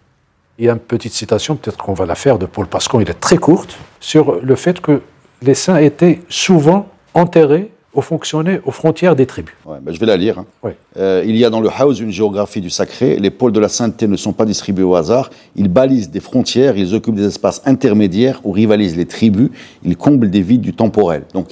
Il 0.58 0.64
y 0.64 0.68
a 0.68 0.72
une 0.72 0.78
petite 0.78 1.12
citation, 1.12 1.56
peut-être 1.56 1.76
qu'on 1.76 1.94
va 1.94 2.06
la 2.06 2.14
faire 2.14 2.38
de 2.38 2.46
Paul 2.46 2.66
Pascon, 2.66 3.00
il 3.00 3.10
est 3.10 3.20
très 3.20 3.36
courte, 3.36 3.76
sur 4.00 4.40
le 4.40 4.56
fait 4.56 4.80
que 4.80 5.02
les 5.42 5.54
saints 5.54 5.78
étaient 5.78 6.20
souvent 6.28 6.88
enterrés 7.14 7.70
aux 7.98 8.02
fonctionnaires 8.02 8.60
aux 8.64 8.70
frontières 8.70 9.16
des 9.16 9.26
tribus. 9.26 9.54
Ben, 9.66 9.92
je 9.92 9.98
vais 9.98 10.06
la 10.06 10.16
lire. 10.16 10.38
Hein. 10.38 10.70
Euh, 10.96 11.24
il 11.26 11.36
y 11.36 11.44
a 11.44 11.50
dans 11.50 11.60
le 11.60 11.68
House 11.68 11.98
une 11.98 12.12
géographie 12.12 12.60
du 12.60 12.70
sacré. 12.70 13.16
Les 13.18 13.30
pôles 13.30 13.50
de 13.50 13.58
la 13.58 13.68
sainteté 13.68 14.06
ne 14.06 14.16
sont 14.16 14.32
pas 14.32 14.44
distribués 14.44 14.84
au 14.84 14.94
hasard. 14.94 15.30
Ils 15.56 15.68
balisent 15.68 16.10
des 16.10 16.20
frontières, 16.20 16.76
ils 16.76 16.94
occupent 16.94 17.16
des 17.16 17.26
espaces 17.26 17.60
intermédiaires 17.64 18.40
où 18.44 18.52
rivalisent 18.52 18.96
les 18.96 19.06
tribus. 19.06 19.50
Ils 19.84 19.96
comblent 19.96 20.30
des 20.30 20.42
vides 20.42 20.60
du 20.60 20.74
temporel. 20.74 21.24
Donc, 21.34 21.48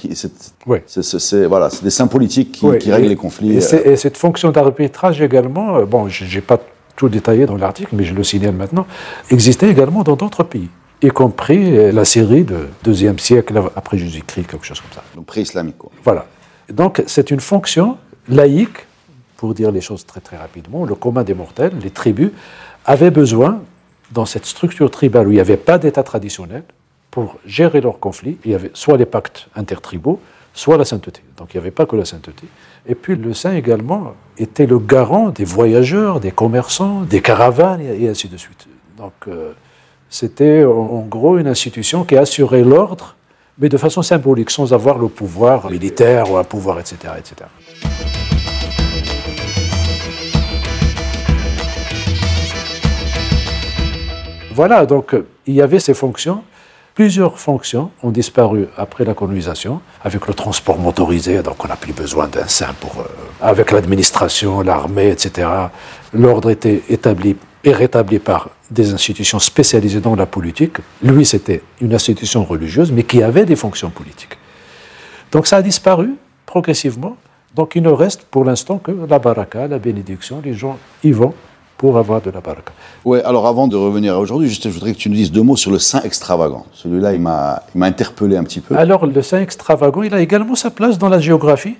c'est 0.85 1.45
voilà, 1.45 1.69
des 1.83 1.89
saints 1.89 2.07
politiques 2.07 2.53
qui, 2.53 2.91
règlent 2.91 3.09
les 3.09 3.15
conflits. 3.17 3.57
Euh. 3.57 3.91
Et, 3.91 3.95
cette 3.97 4.17
fonction 4.17 4.51
d'arbitrage 4.51 5.21
également, 5.21 5.79
euh, 5.79 5.85
bon, 5.85 6.07
je 6.07 6.33
n'ai 6.33 6.41
pas 6.41 6.59
tout 6.95 7.09
détaillé 7.09 7.45
dans 7.45 7.57
l'article, 7.57 7.89
mais 7.91 8.05
je 8.05 8.13
le 8.13 8.23
signale 8.23 8.55
maintenant, 8.55 8.87
existait 9.29 9.69
également 9.69 10.03
dans 10.03 10.15
d'autres 10.15 10.43
pays 10.43 10.69
y 11.01 11.09
compris 11.09 11.91
la 11.91 12.05
Syrie 12.05 12.43
de 12.43 12.69
deuxième 12.83 13.19
siècle 13.19 13.61
après 13.75 13.97
Jésus-Christ, 13.97 14.47
quelque 14.47 14.65
chose 14.65 14.81
comme 14.81 14.93
ça. 14.93 15.03
Donc 15.15 15.25
pré-islamique. 15.25 15.77
Quoi. 15.77 15.91
Voilà. 16.03 16.25
Donc 16.69 17.03
c'est 17.07 17.31
une 17.31 17.39
fonction 17.39 17.97
laïque, 18.27 18.85
pour 19.37 19.53
dire 19.53 19.71
les 19.71 19.81
choses 19.81 20.05
très 20.05 20.19
très 20.19 20.37
rapidement, 20.37 20.85
le 20.85 20.95
commun 20.95 21.23
des 21.23 21.33
mortels, 21.33 21.73
les 21.81 21.91
tribus, 21.91 22.31
avaient 22.85 23.11
besoin, 23.11 23.61
dans 24.11 24.25
cette 24.25 24.45
structure 24.45 24.89
tribale 24.89 25.27
où 25.27 25.31
il 25.31 25.35
n'y 25.35 25.41
avait 25.41 25.57
pas 25.57 25.77
d'État 25.77 26.03
traditionnel, 26.03 26.63
pour 27.11 27.37
gérer 27.45 27.81
leurs 27.81 27.99
conflits, 27.99 28.37
il 28.45 28.51
y 28.51 28.55
avait 28.55 28.71
soit 28.73 28.97
les 28.97 29.05
pactes 29.05 29.47
intertribaux, 29.55 30.19
soit 30.53 30.77
la 30.77 30.85
sainteté. 30.85 31.21
Donc 31.37 31.53
il 31.53 31.57
n'y 31.57 31.61
avait 31.61 31.71
pas 31.71 31.85
que 31.85 31.95
la 31.95 32.05
sainteté. 32.05 32.47
Et 32.87 32.95
puis 32.95 33.15
le 33.15 33.33
saint 33.33 33.53
également 33.53 34.13
était 34.37 34.65
le 34.65 34.79
garant 34.79 35.29
des 35.29 35.45
voyageurs, 35.45 36.19
des 36.19 36.31
commerçants, 36.31 37.01
des 37.01 37.21
caravanes, 37.21 37.81
et 37.81 38.07
ainsi 38.07 38.27
de 38.27 38.37
suite. 38.37 38.67
Donc 38.97 39.13
euh, 39.27 39.53
c'était 40.09 40.63
en 40.63 41.05
gros 41.07 41.37
une 41.37 41.47
institution 41.47 42.03
qui 42.03 42.15
assurait 42.15 42.63
l'ordre, 42.63 43.15
mais 43.59 43.69
de 43.69 43.77
façon 43.77 44.01
symbolique, 44.01 44.49
sans 44.49 44.73
avoir 44.73 44.97
le 44.97 45.07
pouvoir 45.07 45.69
militaire 45.69 46.31
ou 46.31 46.37
un 46.37 46.43
pouvoir, 46.43 46.79
etc. 46.79 47.13
etc. 47.17 47.49
Voilà, 54.51 54.85
donc 54.85 55.15
il 55.45 55.53
y 55.53 55.61
avait 55.61 55.79
ces 55.79 55.93
fonctions. 55.93 56.43
Plusieurs 56.95 57.37
fonctions 57.37 57.91
ont 58.01 58.09
disparu 58.09 58.67
après 58.75 59.05
la 59.05 59.13
colonisation, 59.13 59.81
avec 60.03 60.25
le 60.25 60.33
transport 60.33 60.79
motorisé, 60.79 61.43
donc 61.43 61.63
on 61.63 61.67
n'a 61.67 61.75
plus 61.75 61.93
besoin 61.93 62.27
d'un 62.27 62.47
saint 62.47 62.73
pour... 62.79 62.95
Euh, 62.99 63.03
avec 63.39 63.71
l'administration, 63.71 64.61
l'armée, 64.61 65.09
etc. 65.09 65.47
L'ordre 66.11 66.49
était 66.49 66.81
établi 66.89 67.35
et 67.63 67.71
rétabli 67.71 68.19
par 68.19 68.49
des 68.69 68.93
institutions 68.93 69.39
spécialisées 69.39 69.99
dans 69.99 70.15
la 70.15 70.25
politique. 70.25 70.77
Lui, 71.01 71.25
c'était 71.25 71.61
une 71.81 71.93
institution 71.93 72.43
religieuse, 72.43 72.91
mais 72.91 73.03
qui 73.03 73.23
avait 73.23 73.45
des 73.45 73.55
fonctions 73.55 73.89
politiques. 73.89 74.37
Donc 75.31 75.47
ça 75.47 75.57
a 75.57 75.61
disparu 75.61 76.15
progressivement. 76.45 77.17
Donc 77.55 77.73
il 77.75 77.83
ne 77.83 77.89
reste 77.89 78.23
pour 78.23 78.45
l'instant 78.45 78.77
que 78.77 78.91
la 78.91 79.19
baraka, 79.19 79.67
la 79.67 79.79
bénédiction. 79.79 80.41
Les 80.43 80.53
gens 80.53 80.77
y 81.03 81.11
vont 81.11 81.33
pour 81.77 81.97
avoir 81.97 82.21
de 82.21 82.31
la 82.31 82.41
baraka. 82.41 82.73
Oui, 83.05 83.19
alors 83.23 83.45
avant 83.47 83.67
de 83.67 83.75
revenir 83.75 84.15
à 84.15 84.19
aujourd'hui, 84.19 84.49
je 84.49 84.69
voudrais 84.69 84.93
que 84.93 84.97
tu 84.97 85.09
nous 85.09 85.15
dises 85.15 85.31
deux 85.31 85.43
mots 85.43 85.55
sur 85.55 85.71
le 85.71 85.79
saint 85.79 86.01
extravagant. 86.01 86.65
Celui-là, 86.73 87.13
il 87.13 87.21
m'a 87.21 87.63
interpellé 87.81 88.35
un 88.35 88.43
petit 88.43 88.61
peu. 88.61 88.75
Alors 88.75 89.05
le 89.05 89.21
saint 89.21 89.41
extravagant, 89.41 90.03
il 90.03 90.13
a 90.13 90.21
également 90.21 90.55
sa 90.55 90.71
place 90.71 90.97
dans 90.97 91.09
la 91.09 91.19
géographie. 91.19 91.75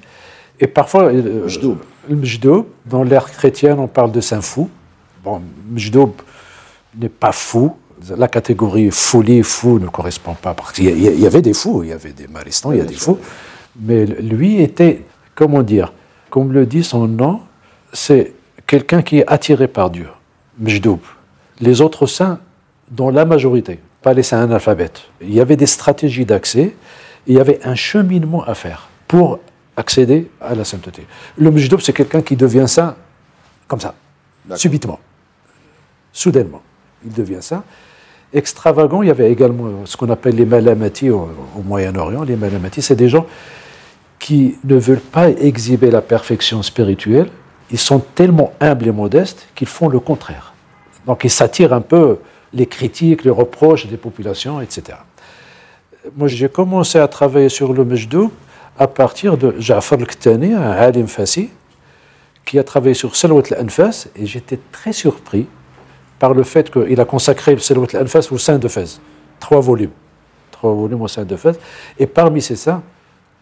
Et 0.60 0.68
parfois, 0.68 1.06
euh, 1.06 1.48
le 2.10 2.16
mjdoub, 2.16 2.66
dans 2.86 3.04
l'ère 3.04 3.30
chrétienne, 3.32 3.80
on 3.80 3.88
parle 3.88 4.12
de 4.12 4.22
saint 4.22 4.42
fou. 4.42 4.70
Bon, 5.24 5.42
mjdoub, 5.72 6.14
n'est 6.96 7.10
pas 7.10 7.32
fou. 7.32 7.76
La 8.16 8.28
catégorie 8.28 8.92
folie, 8.92 9.44
fou 9.44 9.80
ne 9.80 9.88
correspond 9.88 10.36
pas. 10.36 10.54
Parce 10.54 10.74
qu'il 10.74 10.86
y, 10.86 11.26
avait 11.26 11.42
des 11.42 11.54
fous, 11.54 11.84
il 11.84 11.90
y 11.90 11.94
avait 11.94 12.12
des 12.12 12.28
maristans, 12.28 12.72
il 12.72 12.78
y 12.78 12.82
a 12.82 12.86
des 12.86 12.94
fous. 12.94 13.18
Mais 13.80 14.06
lui 14.06 14.62
était, 14.62 15.04
comment 15.36 15.64
dire, 15.64 15.94
comme 16.30 16.52
le 16.52 16.66
dit 16.66 16.84
son 16.84 17.08
nom, 17.08 17.42
c'est 17.94 18.34
quelqu'un 18.68 19.02
qui 19.02 19.20
est 19.20 19.28
attiré 19.28 19.68
par 19.68 19.90
Dieu. 19.90 20.08
Mjdoub. 20.60 21.00
Les 21.60 21.82
autres 21.82 22.06
saints, 22.06 22.40
dans 22.92 23.10
la 23.10 23.26
majorité, 23.26 23.80
pas 24.02 24.14
les 24.14 24.24
saints 24.24 24.44
analphabètes, 24.44 25.02
il 25.22 25.34
y 25.34 25.42
avait 25.42 25.56
des 25.56 25.66
stratégies 25.66 26.26
d'accès, 26.26 26.76
il 27.26 27.36
y 27.36 27.40
avait 27.40 27.60
un 27.64 27.76
cheminement 27.76 28.44
à 28.44 28.54
faire 28.54 28.90
pour 29.08 29.40
accéder 29.76 30.30
à 30.40 30.56
la 30.56 30.64
sainteté. 30.64 31.06
Le 31.38 31.52
Mjdoub, 31.52 31.80
c'est 31.80 31.94
quelqu'un 31.94 32.22
qui 32.22 32.36
devient 32.36 32.66
saint 32.68 32.96
comme 33.68 33.80
ça 33.80 33.96
subitement, 34.56 35.00
soudainement. 36.18 36.62
Il 37.06 37.14
devient 37.14 37.42
ça. 37.42 37.64
Extravagant, 38.34 39.04
il 39.04 39.08
y 39.08 39.12
avait 39.12 39.32
également 39.32 39.86
ce 39.86 39.96
qu'on 39.96 40.10
appelle 40.10 40.36
les 40.36 40.46
malamati 40.46 41.10
au, 41.10 41.30
Moyen-Orient. 41.64 42.24
Les 42.24 42.36
malamati, 42.36 42.82
c'est 42.82 42.96
des 42.96 43.08
gens 43.08 43.26
qui 44.20 44.58
ne 44.64 44.76
veulent 44.76 45.00
pas 45.00 45.30
exhiber 45.30 45.92
la 45.92 46.02
perfection 46.02 46.64
spirituelle. 46.64 47.30
Ils 47.72 47.78
sont 47.78 48.00
tellement 48.00 48.52
humbles 48.60 48.88
et 48.88 48.92
modestes 48.92 49.48
qu'ils 49.56 49.68
font 49.68 49.90
le 49.90 50.00
contraire. 50.00 50.54
Donc 51.06 51.24
ils 51.24 51.30
s'attirent 51.30 51.74
un 51.74 51.82
peu 51.82 52.18
les 52.54 52.66
critiques, 52.66 53.24
les 53.24 53.30
reproches 53.30 53.88
des 53.88 53.98
populations, 53.98 54.60
etc. 54.60 54.98
Moi, 56.16 56.28
j'ai 56.28 56.50
commencé 56.50 56.98
à 56.98 57.08
travailler 57.08 57.50
sur 57.50 57.74
le 57.74 57.86
Mejdou 57.86 58.32
à 58.80 58.88
partir 58.88 59.38
de 59.38 59.56
Ja'far 59.60 60.00
al-Ktani, 60.00 60.54
un 60.54 60.72
alim 60.72 61.08
fassi, 61.08 61.50
qui 62.46 62.58
a 62.58 62.64
travaillé 62.64 62.94
sur 62.94 63.16
Salwat 63.16 63.44
al-Anfas, 63.52 64.08
et 64.16 64.26
j'étais 64.26 64.60
très 64.72 64.94
surpris 64.94 65.48
par 66.20 66.34
le 66.34 66.44
fait 66.44 66.72
qu'il 66.72 67.00
a 67.00 67.06
consacré 67.06 67.58
Salwat 67.58 67.88
al-Anfas 67.94 68.30
au 68.32 68.38
sein 68.38 68.58
de 68.58 68.68
Fès. 68.68 69.00
Trois 69.40 69.62
volumes. 69.62 69.92
Trois 70.52 70.74
volumes 70.74 71.02
au 71.02 71.08
sein 71.08 71.24
de 71.24 71.36
Fès. 71.36 71.58
Et 72.00 72.08
parmi 72.08 72.42
ces 72.42 72.56
saints, 72.56 72.82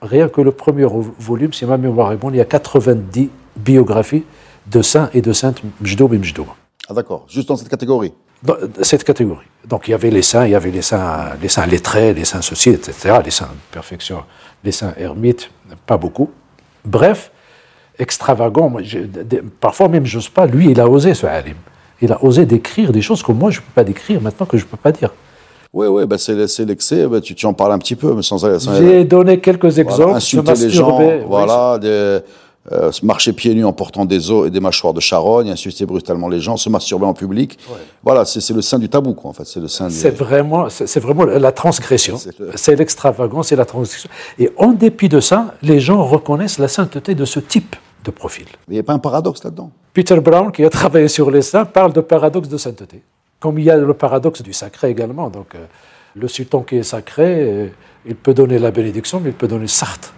rien 0.01 0.27
que 0.29 0.41
le 0.41 0.51
premier 0.51 0.86
volume, 1.20 1.53
si 1.53 1.65
ma 1.65 1.77
mémoire 1.77 2.12
est 2.12 2.17
bonne, 2.17 2.34
il 2.34 2.38
y 2.38 2.41
a 2.41 2.46
90 2.46 3.29
biographies 3.55 4.25
de 4.67 4.82
saints 4.82 5.10
et 5.13 5.22
de 5.22 5.32
saintes 5.34 5.62
Mjdoub 5.82 6.13
et 6.13 6.17
Mjdoub. 6.17 6.48
Ah 6.89 6.94
d'accord, 6.94 7.25
juste 7.27 7.48
dans 7.48 7.55
cette 7.55 7.70
catégorie 7.70 8.13
Dans 8.44 8.55
cette 8.82 9.03
catégorie. 9.03 9.46
Donc 9.67 9.88
il 9.88 9.91
y 9.91 9.94
avait 9.94 10.12
les 10.12 10.22
saints, 10.22 10.46
il 10.46 10.51
y 10.51 10.55
avait 10.55 10.72
les 10.72 10.82
saints, 10.82 11.32
les 11.41 11.50
saints 11.50 11.65
lettrés, 11.65 12.13
les 12.13 12.25
saints 12.25 12.41
sociés, 12.41 12.74
etc., 12.74 13.20
les 13.24 13.32
saints 13.32 13.46
de 13.46 13.74
perfection, 13.74 14.24
les 14.63 14.72
saints 14.72 14.94
ermites, 14.98 15.50
pas 15.86 15.98
beaucoup. 15.98 16.29
Bref, 16.84 17.32
extravagant. 17.98 18.70
Moi, 18.70 18.82
parfois 19.60 19.88
même, 19.88 20.05
j'ose 20.05 20.29
pas. 20.29 20.46
Lui, 20.46 20.72
il 20.72 20.79
a 20.79 20.88
osé, 20.88 21.13
ce 21.13 21.25
alim. 21.25 21.55
Il 22.02 22.12
a 22.12 22.24
osé 22.24 22.46
décrire 22.46 22.92
des 22.92 23.02
choses 23.02 23.24
que 23.24 23.32
moi, 23.32 23.52
je 23.52 23.60
ne 23.60 23.66
peux 23.66 23.72
pas 23.74 23.84
décrire 23.84 24.22
maintenant, 24.22 24.46
que 24.46 24.58
je 24.58 24.66
ne 24.66 24.70
peux 24.70 24.78
pas 24.78 24.92
dire. 24.92 25.14
Oui, 25.74 25.88
oui, 25.88 26.06
bah 26.06 26.18
c'est 26.18 26.36
l'excès. 26.66 27.06
Bah, 27.06 27.20
tu, 27.20 27.36
tu, 27.36 27.46
en 27.46 27.54
parles 27.54 27.74
un 27.74 27.80
petit 27.80 27.96
peu, 27.96 28.14
mais 28.14 28.22
sans. 28.22 28.38
sans 28.60 28.75
J'ai 28.75 29.04
donné 29.04 29.40
quelques 29.40 29.78
exemples. 29.78 30.04
Voilà, 30.04 30.16
insulter 30.16 30.54
les 30.54 30.70
gens, 30.70 31.02
voilà, 31.28 31.78
des, 31.78 32.22
euh, 32.72 32.92
marcher 33.04 33.32
pieds 33.32 33.54
nus 33.54 33.66
en 33.66 33.74
portant 33.74 34.06
des 34.06 34.32
os 34.32 34.48
et 34.48 34.50
des 34.50 34.60
mâchoires 34.60 34.94
de 34.94 35.00
charogne, 35.00 35.52
insulter 35.52 35.86
brutalement 35.86 36.30
les 36.30 36.40
gens, 36.40 36.58
se 36.58 36.68
masturber 36.68 37.06
en 37.06 37.14
public. 37.14 37.60
Ouais. 37.70 37.75
Voilà, 38.04 38.25
c'est 38.25 38.50
le 38.54 38.62
sein 38.62 38.80
du 38.80 38.90
tabou, 38.90 39.14
quoi, 39.14 39.30
en 39.30 39.34
fait. 39.34 39.46
C'est 39.46 39.60
le 39.60 39.68
sein. 39.68 39.90
Du... 39.90 40.10
vraiment, 40.10 40.68
c'est 40.70 41.00
vraiment 41.00 41.25
la 41.25 41.52
transgression. 41.52 42.18
C'est 42.56 42.75
l'extravagance, 42.75 43.50
c'est 43.50 43.56
la 43.56 43.66
transgression. 43.66 44.10
Et 44.40 44.50
en 44.58 44.72
dépit 44.72 45.10
de 45.10 45.20
ça, 45.20 45.54
les 45.62 45.80
gens 45.80 46.04
reconnaissent 46.04 46.58
la 46.58 46.68
sainteté 46.68 47.14
de 47.16 47.25
ce 47.25 47.40
type 47.40 47.75
de 48.05 48.12
profil. 48.12 48.45
Mais 48.67 48.75
il 48.75 48.77
n'y 48.77 48.79
a 48.79 48.83
pas 48.83 48.93
un 48.93 49.00
paradoxe 49.00 49.43
là-dedans. 49.43 49.71
Peter 49.93 50.19
Brown, 50.19 50.51
qui 50.51 50.63
a 50.63 50.69
travaillé 50.69 51.07
sur 51.07 51.31
les 51.31 51.41
saints, 51.41 51.65
parle 51.65 51.93
de 51.93 52.01
paradoxe 52.01 52.47
de 52.47 52.57
sainteté. 52.57 53.01
Comme 53.39 53.59
il 53.59 53.65
y 53.65 53.69
a 53.69 53.77
le 53.77 53.93
paradoxe 53.93 54.41
du 54.41 54.53
sacré 54.53 54.89
également. 54.89 55.29
Donc, 55.29 55.55
euh, 55.55 55.65
le 56.15 56.27
sultan 56.27 56.62
qui 56.62 56.77
est 56.77 56.83
sacré, 56.83 57.41
euh, 57.41 57.67
il 58.05 58.15
peut 58.15 58.33
donner 58.33 58.59
la 58.59 58.71
bénédiction, 58.71 59.19
mais 59.19 59.29
il 59.29 59.35
peut 59.35 59.47
donner 59.47 59.67
Sartre. 59.67 60.13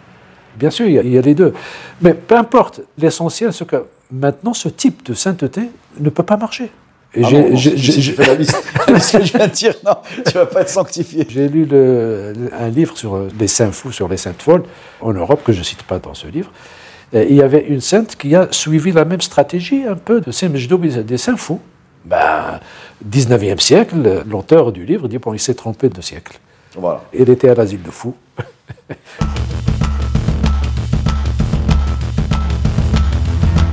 Bien 0.56 0.70
sûr, 0.70 0.88
il 0.88 0.94
y, 0.94 1.00
a, 1.00 1.03
il 1.03 1.12
y 1.12 1.17
a 1.17 1.22
les 1.22 1.36
deux. 1.36 1.53
Mais 2.01 2.13
peu 2.13 2.36
importe, 2.36 2.82
l'essentiel, 2.98 3.53
c'est 3.53 3.67
que 3.67 3.86
maintenant, 4.12 4.53
ce 4.53 4.70
type 4.70 5.06
de 5.06 5.13
sainteté 5.13 5.70
ne 6.00 6.10
peut 6.10 6.24
pas 6.24 6.38
marcher. 6.38 6.72
Et 7.13 7.24
ah 7.24 7.27
j'ai, 7.29 7.56
j'ai, 7.56 7.77
j'ai, 7.77 8.01
j'ai 8.01 8.12
fait 8.13 8.25
la 8.25 8.36
liste. 8.36 8.56
ce 9.00 9.17
que 9.17 9.24
je 9.24 9.38
viens 9.38 9.48
de 9.48 9.53
dire, 9.53 9.75
non, 9.86 9.98
tu 10.25 10.34
vas 10.34 10.46
pas 10.46 10.62
être 10.62 10.70
sanctifié. 10.70 11.25
J'ai 11.29 11.48
lu 11.48 11.65
le, 11.65 12.34
un 12.60 12.70
livre 12.70 12.98
sur 12.98 13.27
les 13.39 13.48
saints 13.48 13.72
fous, 13.72 13.91
sur 13.91 14.08
les 14.08 14.17
saintes 14.17 14.41
folles, 14.41 14.63
en 15.01 15.13
Europe, 15.13 15.41
que 15.44 15.53
je 15.53 15.60
ne 15.60 15.63
cite 15.63 15.84
pas 15.84 16.00
dans 16.00 16.13
ce 16.13 16.27
livre. 16.27 16.51
Et 17.14 17.28
il 17.30 17.36
y 17.36 17.42
avait 17.42 17.66
une 17.66 17.80
sainte 17.80 18.16
qui 18.18 18.36
a 18.36 18.48
suivi 18.52 18.92
la 18.92 19.06
même 19.06 19.22
stratégie, 19.22 19.84
un 19.86 19.96
peu, 19.96 20.20
de 20.20 20.32
ces 20.32 20.50
des 20.50 21.18
saints 21.18 21.38
fous. 21.38 21.62
Ben, 22.04 22.60
19e 23.10 23.60
siècle, 23.60 24.24
l'auteur 24.28 24.72
du 24.72 24.86
livre 24.86 25.08
dit 25.08 25.18
bon, 25.18 25.34
il 25.34 25.40
s'est 25.40 25.54
trompé 25.54 25.90
de 25.90 26.02
siècle. 26.02 26.40
Voilà. 26.76 27.04
Il 27.14 27.30
était 27.30 27.50
à 27.50 27.56
l'asile 27.56 27.82
de 27.82 27.92
fous. 27.92 28.16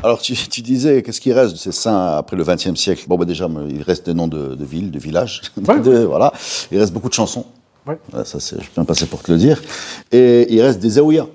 Alors, 0.04 0.20
tu, 0.20 0.34
tu 0.34 0.60
disais, 0.60 1.02
qu'est-ce 1.02 1.20
qui 1.20 1.32
reste 1.32 1.54
de 1.54 1.58
ces 1.58 1.72
saints 1.72 2.18
après 2.18 2.36
le 2.36 2.44
XXe 2.44 2.74
siècle? 2.74 3.04
Bon, 3.08 3.16
bah 3.16 3.24
déjà, 3.24 3.48
il 3.70 3.80
reste 3.80 4.04
des 4.04 4.12
noms 4.12 4.28
de, 4.28 4.54
de 4.54 4.64
villes, 4.64 4.90
de 4.90 4.98
villages. 4.98 5.40
Ouais. 5.66 5.80
de, 5.80 6.04
voilà. 6.04 6.30
Il 6.70 6.78
reste 6.78 6.92
beaucoup 6.92 7.08
de 7.08 7.14
chansons. 7.14 7.46
Ouais. 7.86 7.96
Voilà, 8.10 8.26
ça, 8.26 8.38
c'est, 8.38 8.56
je 8.56 8.66
peux 8.66 8.74
bien 8.74 8.84
passer 8.84 9.06
pour 9.06 9.22
te 9.22 9.32
le 9.32 9.38
dire. 9.38 9.62
Et 10.12 10.52
il 10.52 10.60
reste 10.60 10.78
des 10.78 10.90
zaouïas. 10.90 11.26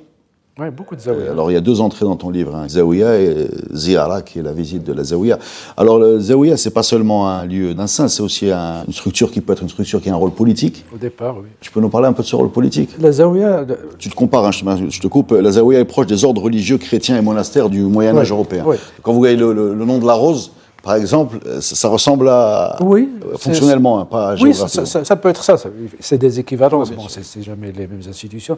Oui, 0.60 0.70
beaucoup 0.76 0.96
de 0.96 1.00
zaouïas. 1.00 1.32
Alors, 1.32 1.50
il 1.52 1.54
y 1.54 1.58
a 1.58 1.62
deux 1.62 1.80
entrées 1.80 2.06
dans 2.06 2.18
ton 2.18 2.30
livre, 2.30 2.54
hein. 2.54 2.68
Zaouïa 2.68 3.20
et 3.20 3.48
Ziyara, 3.74 4.22
qui 4.22 4.40
est 4.40 4.42
la 4.42 4.52
visite 4.52 4.84
de 4.84 4.92
la 4.92 5.04
Zaouïa. 5.04 5.40
Alors, 5.78 6.00
le 6.00 6.20
Zaouïa, 6.20 6.58
c'est 6.58 6.72
pas 6.72 6.84
seulement 6.84 7.30
un 7.30 7.46
lieu 7.46 7.74
d'un 7.74 7.88
saint, 7.88 8.10
c'est 8.10 8.22
aussi 8.22 8.52
un, 8.52 8.84
une 8.86 8.94
structure 8.94 9.32
qui 9.32 9.40
peut 9.40 9.54
être 9.54 9.64
une 9.64 9.70
structure 9.70 10.02
qui 10.02 10.10
a 10.10 10.14
un 10.14 10.18
rôle 10.18 10.32
politique. 10.32 10.84
Au 10.94 10.98
départ, 10.98 11.38
oui. 11.38 11.48
Tu 11.62 11.72
peux 11.72 11.80
nous 11.80 11.90
parler 11.90 12.08
un 12.08 12.14
peu 12.14 12.24
de 12.24 12.28
ce 12.28 12.36
rôle 12.36 12.52
politique? 12.52 12.90
La 13.00 13.12
Zaouïa. 13.12 13.66
Tu 13.98 14.10
te 14.10 14.16
compares, 14.16 14.46
hein, 14.46 14.52
je, 14.52 15.00
te, 15.00 15.08
coupe, 15.08 15.32
la 15.32 15.52
Zaouïa 15.52 15.80
est 15.80 15.86
proche 15.86 16.08
des 16.08 16.26
ordres 16.26 16.42
religieux 16.42 16.78
chrétiens 16.78 17.18
et 17.18 17.22
monastères 17.22 17.70
du 17.70 17.82
Moyen-Âge 17.84 18.32
ouais, 18.32 18.36
européen. 18.36 18.66
Ouais. 18.66 18.78
Quand 19.02 19.14
vous 19.14 19.20
voyez 19.20 19.38
le, 19.38 19.54
le, 19.54 19.74
le, 19.74 19.86
nom 19.86 19.98
de 19.98 20.06
la 20.06 20.14
rose, 20.14 20.52
par 20.84 20.96
exemple, 20.96 21.40
ça, 21.62 21.76
ça 21.76 21.88
ressemble 21.88 22.28
à. 22.28 22.78
Oui. 22.82 23.10
Fonctionnellement, 23.38 24.00
hein, 24.00 24.06
pas 24.06 24.36
Oui, 24.42 24.54
ça, 24.54 24.68
ça, 24.68 25.06
ça, 25.06 25.16
peut 25.16 25.30
être 25.30 25.44
ça. 25.44 25.56
C'est 26.00 26.18
des 26.18 26.40
équivalences. 26.40 26.92
bon, 26.92 27.08
c'est 27.08 27.44
jamais 27.44 27.72
les 27.72 27.88
mêmes 27.88 28.02
institutions 28.08 28.58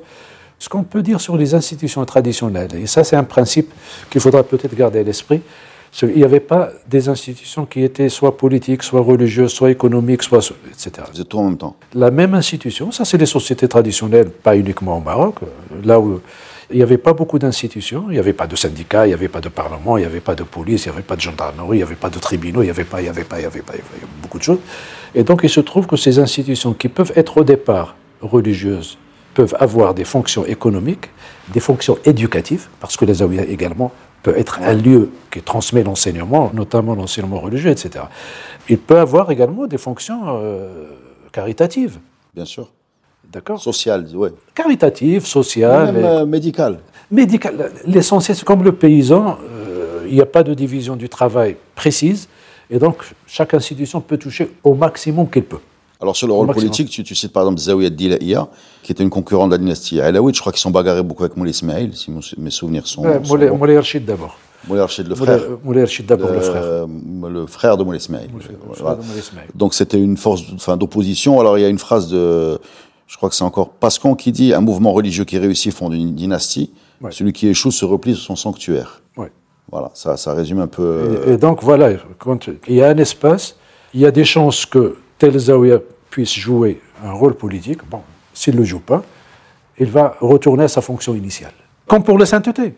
ce 0.62 0.70
qu'on 0.70 0.84
peut 0.84 1.02
dire 1.02 1.20
sur 1.20 1.38
les 1.38 1.56
institutions 1.56 2.06
traditionnelles, 2.06 2.70
et 2.76 2.86
ça 2.86 3.04
c'est 3.04 3.16
un 3.16 3.24
principe 3.24 3.74
qu'il 4.12 4.22
faudra 4.22 4.44
peut-être 4.44 4.76
garder 4.76 5.00
à 5.00 5.04
l'esprit, 5.04 5.42
il 6.04 6.10
n'y 6.10 6.24
avait 6.24 6.40
pas 6.40 6.70
des 6.88 7.10
institutions 7.10 7.66
qui 7.66 7.84
étaient 7.84 8.10
soit 8.10 8.38
politiques, 8.38 8.84
soit 8.84 9.02
religieuses, 9.02 9.52
soit 9.52 9.72
économiques, 9.72 10.22
soit 10.22 10.54
etc. 10.70 10.92
Êtes 11.20 11.28
tout 11.28 11.40
en 11.40 11.46
même 11.46 11.58
temps. 11.58 11.76
La 11.96 12.12
même 12.12 12.36
institution, 12.36 12.92
ça 12.92 13.06
c'est 13.06 13.18
les 13.18 13.26
sociétés 13.26 13.68
traditionnelles, 13.68 14.30
pas 14.30 14.56
uniquement 14.56 15.00
au 15.00 15.02
Maroc, 15.02 15.40
là 15.84 16.00
où 16.00 16.22
il 16.70 16.78
n'y 16.78 16.84
avait 16.84 17.00
pas 17.00 17.14
beaucoup 17.14 17.40
d'institutions, 17.40 18.06
il 18.10 18.14
n'y 18.14 18.20
avait 18.20 18.32
pas 18.32 18.46
de 18.46 18.56
syndicats, 18.56 19.08
il 19.08 19.10
n'y 19.10 19.16
avait 19.16 19.30
pas 19.30 19.42
de 19.42 19.50
parlement, 19.50 19.98
il 19.98 20.02
n'y 20.02 20.06
avait 20.06 20.20
pas 20.20 20.36
de 20.36 20.44
police, 20.44 20.86
il 20.86 20.90
n'y 20.90 20.94
avait 20.94 21.02
pas 21.02 21.16
de 21.16 21.22
gendarmerie, 21.22 21.78
il 21.78 21.80
n'y 21.80 21.84
avait 21.84 21.96
pas 21.96 22.12
de 22.12 22.20
tribunaux, 22.20 22.62
il 22.62 22.66
n'y 22.66 22.70
avait 22.70 22.84
pas, 22.84 23.02
il 23.02 23.06
n'y 23.06 23.10
avait 23.10 23.24
pas, 23.24 23.38
il 23.38 23.42
n'y 23.42 23.48
avait 23.48 23.64
pas, 23.64 23.74
il 23.74 23.80
y 23.80 23.82
avait 23.82 24.14
beaucoup 24.22 24.38
de 24.38 24.44
choses. 24.44 24.60
Et 25.16 25.24
donc 25.24 25.42
il 25.42 25.50
se 25.50 25.60
trouve 25.60 25.88
que 25.88 25.98
ces 25.98 26.20
institutions 26.20 26.76
qui 26.76 26.88
peuvent 26.88 27.14
être 27.16 27.40
au 27.40 27.44
départ 27.44 27.96
religieuses, 28.22 29.00
peuvent 29.34 29.56
avoir 29.60 29.94
des 29.94 30.04
fonctions 30.04 30.46
économiques, 30.46 31.10
des 31.54 31.60
fonctions 31.60 31.98
éducatives, 32.06 32.68
parce 32.80 32.98
que 32.98 33.06
les 33.06 33.16
zaouïas 33.16 33.46
également 33.46 33.92
peut 34.24 34.38
être 34.38 34.60
un 34.62 34.74
lieu 34.74 35.10
qui 35.32 35.42
transmet 35.42 35.84
l'enseignement, 35.84 36.52
notamment 36.54 36.96
l'enseignement 36.96 37.40
religieux, 37.40 37.72
etc. 37.72 38.06
Il 38.70 38.78
peut 38.78 39.00
avoir 39.00 39.32
également 39.32 39.68
des 39.68 39.78
fonctions 39.78 40.22
euh, 40.28 40.86
caritatives. 41.32 42.00
Bien 42.34 42.46
sûr. 42.46 42.70
D'accord 43.32 43.62
Sociales, 43.62 44.08
oui. 44.14 44.30
Caritatives, 44.54 45.26
sociales. 45.26 45.94
Même 45.94 46.06
euh, 46.06 46.26
médicales. 46.26 46.80
Médical. 47.10 47.72
L'essentiel, 47.86 48.38
c'est 48.38 48.46
comme 48.46 48.64
le 48.64 48.74
paysan, 48.74 49.38
euh, 49.50 50.06
il 50.08 50.14
n'y 50.14 50.22
a 50.22 50.26
pas 50.26 50.44
de 50.44 50.54
division 50.54 50.96
du 50.96 51.10
travail 51.10 51.56
précise, 51.76 52.28
et 52.70 52.80
donc 52.80 53.04
chaque 53.28 53.54
institution 53.54 54.02
peut 54.02 54.18
toucher 54.18 54.52
au 54.64 54.74
maximum 54.76 55.30
qu'elle 55.30 55.44
peut. 55.44 55.60
Alors 56.02 56.16
sur 56.16 56.26
le 56.26 56.34
rôle 56.34 56.48
politique, 56.48 56.90
tu, 56.90 57.04
tu, 57.04 57.14
cites 57.14 57.32
par 57.32 57.44
exemple 57.44 57.60
Zawiya 57.60 57.92
Dilaïa, 57.92 58.48
qui 58.82 58.92
était 58.92 59.04
une 59.04 59.12
concurrente 59.12 59.50
de 59.50 59.56
la 59.56 59.60
dynastie 59.60 60.02
Alaouite. 60.02 60.36
Je 60.36 60.42
crois 60.42 60.52
qu'ils 60.52 60.62
sont 60.62 60.72
bagarrés 60.72 61.04
beaucoup 61.04 61.24
avec 61.24 61.38
Moulay 61.38 61.52
Ismail, 61.52 61.92
si 61.94 62.12
mes 62.40 62.50
souvenirs 62.50 62.88
sont. 62.88 63.04
Ouais, 63.04 63.24
sont 63.24 63.38
Moulay, 63.56 63.78
Archid 63.78 64.04
d'abord. 64.04 64.36
Moulay 64.68 64.82
Archid, 64.82 65.08
le 65.08 65.14
frère. 65.14 65.42
Moulay 65.64 65.84
Archid 65.84 66.08
d'abord, 66.08 66.32
le 66.32 66.40
frère. 66.40 66.64
Euh, 66.64 66.88
le 67.30 67.46
frère 67.46 67.78
de 67.78 67.84
Moulay 67.84 68.00
Ismail. 68.00 68.30
Voilà. 68.80 68.98
Donc 69.54 69.76
c'était 69.76 70.00
une 70.00 70.18
force 70.18 70.42
enfin, 70.56 70.76
d'opposition. 70.76 71.40
Alors 71.40 71.60
il 71.60 71.62
y 71.62 71.66
a 71.66 71.70
une 71.70 71.80
phrase 71.80 72.10
de. 72.10 72.60
Je 73.06 73.18
crois 73.18 73.30
que 73.30 73.36
c'est 73.36 73.44
encore 73.44 73.70
Pascon 73.70 74.16
qui 74.16 74.32
dit 74.32 74.54
Un 74.56 74.62
mouvement 74.62 74.94
religieux 74.94 75.26
qui 75.26 75.38
réussit 75.38 75.72
fonde 75.72 75.94
une 75.94 76.16
dynastie. 76.16 76.72
Ouais. 77.00 77.12
Celui 77.12 77.34
qui 77.34 77.48
échoue 77.48 77.72
se 77.72 77.86
replie 77.86 78.16
sur 78.16 78.24
son 78.24 78.36
sanctuaire. 78.36 79.02
Ouais. 79.18 79.32
Voilà, 79.72 79.92
ça, 79.94 80.18
ça 80.18 80.34
résume 80.34 80.62
un 80.62 80.68
peu. 80.68 81.20
Et, 81.28 81.34
et 81.34 81.38
donc 81.38 81.62
voilà, 81.62 81.92
quand 82.18 82.48
il 82.68 82.76
y 82.76 82.82
a 82.82 82.90
un 82.90 82.98
espace, 82.98 83.56
il 83.94 84.00
y 84.00 84.06
a 84.06 84.12
des 84.12 84.26
chances 84.26 84.66
que 84.66 84.96
tel 85.22 85.38
Zawiya 85.38 85.78
puisse 86.10 86.34
jouer 86.34 86.82
un 87.06 87.12
rôle 87.12 87.36
politique, 87.36 87.88
bon, 87.88 88.02
s'il 88.34 88.56
ne 88.56 88.60
le 88.62 88.66
joue 88.66 88.80
pas, 88.80 89.04
il 89.78 89.86
va 89.86 90.16
retourner 90.20 90.64
à 90.64 90.68
sa 90.68 90.82
fonction 90.82 91.14
initiale. 91.14 91.54
Comme 91.86 92.04
pour 92.04 92.18
la 92.18 92.26
sainteté. 92.26 92.74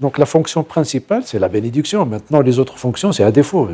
Donc 0.00 0.16
la 0.16 0.24
fonction 0.24 0.64
principale, 0.64 1.24
c'est 1.26 1.38
la 1.38 1.48
bénédiction. 1.48 2.06
Maintenant, 2.06 2.40
les 2.40 2.58
autres 2.58 2.78
fonctions, 2.78 3.12
c'est 3.12 3.22
à 3.22 3.30
défaut. 3.30 3.68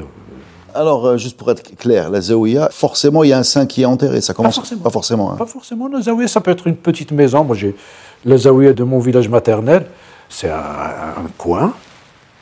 Alors, 0.74 1.06
euh, 1.06 1.16
juste 1.18 1.36
pour 1.36 1.52
être 1.52 1.62
clair, 1.76 2.10
la 2.10 2.20
Zawiya, 2.20 2.70
forcément, 2.72 3.22
il 3.22 3.30
y 3.30 3.32
a 3.32 3.38
un 3.38 3.44
saint 3.44 3.66
qui 3.66 3.82
est 3.82 3.84
enterré. 3.84 4.20
Ça 4.20 4.34
commence 4.34 4.58
pas 4.58 4.62
forcément. 4.64 4.82
Pas 4.82 4.90
forcément. 4.90 5.32
Hein. 5.32 5.36
Pas 5.36 5.46
forcément. 5.46 5.86
La 5.86 6.00
Zawiya, 6.00 6.26
ça 6.26 6.40
peut 6.40 6.50
être 6.50 6.66
une 6.66 6.76
petite 6.76 7.12
maison. 7.12 7.44
Moi, 7.44 7.54
j'ai 7.54 7.76
la 8.24 8.36
Zawiya 8.36 8.72
de 8.72 8.82
mon 8.82 8.98
village 8.98 9.28
maternel. 9.28 9.86
C'est 10.28 10.50
un, 10.50 10.56
un, 10.56 11.28
coin, 11.38 11.74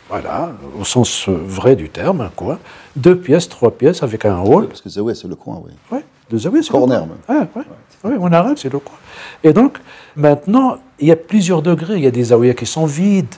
voilà, 0.09 0.53
au 0.79 0.85
sens 0.85 1.29
vrai 1.29 1.77
du 1.77 1.91
terme, 1.91 2.23
un 2.23 2.31
coin. 2.31 2.59
Deux 2.97 3.19
pièces, 3.19 3.49
trois 3.49 3.71
pièces 3.71 4.03
avec 4.03 4.25
un 4.25 4.39
hall. 4.39 4.63
Oui, 4.63 4.67
parce 4.69 4.81
que 4.81 4.89
Zawiya, 4.89 5.15
c'est 5.15 5.29
le 5.29 5.37
coin, 5.37 5.61
oui. 5.65 5.73
Oui. 5.91 5.99
Le 6.31 6.39
zawiya, 6.39 6.63
c'est 6.63 6.71
Corner, 6.71 7.01
le 7.01 7.07
coin. 7.07 7.17
Ah, 7.29 7.59
ouais. 7.59 7.65
Oui, 8.05 8.13
en 8.19 8.33
arabe, 8.33 8.57
c'est 8.57 8.73
le 8.73 8.79
coin. 8.79 8.97
Et 9.43 9.53
donc, 9.53 9.79
maintenant, 10.17 10.79
il 10.99 11.09
y 11.09 11.13
a 11.13 11.17
plusieurs 11.17 11.63
degrés. 11.63 11.97
Il 11.97 12.05
y 12.05 12.07
a 12.07 12.11
des 12.11 12.25
zawiyas 12.25 12.55
qui 12.55 12.67
sont 12.67 12.87
vides, 12.87 13.35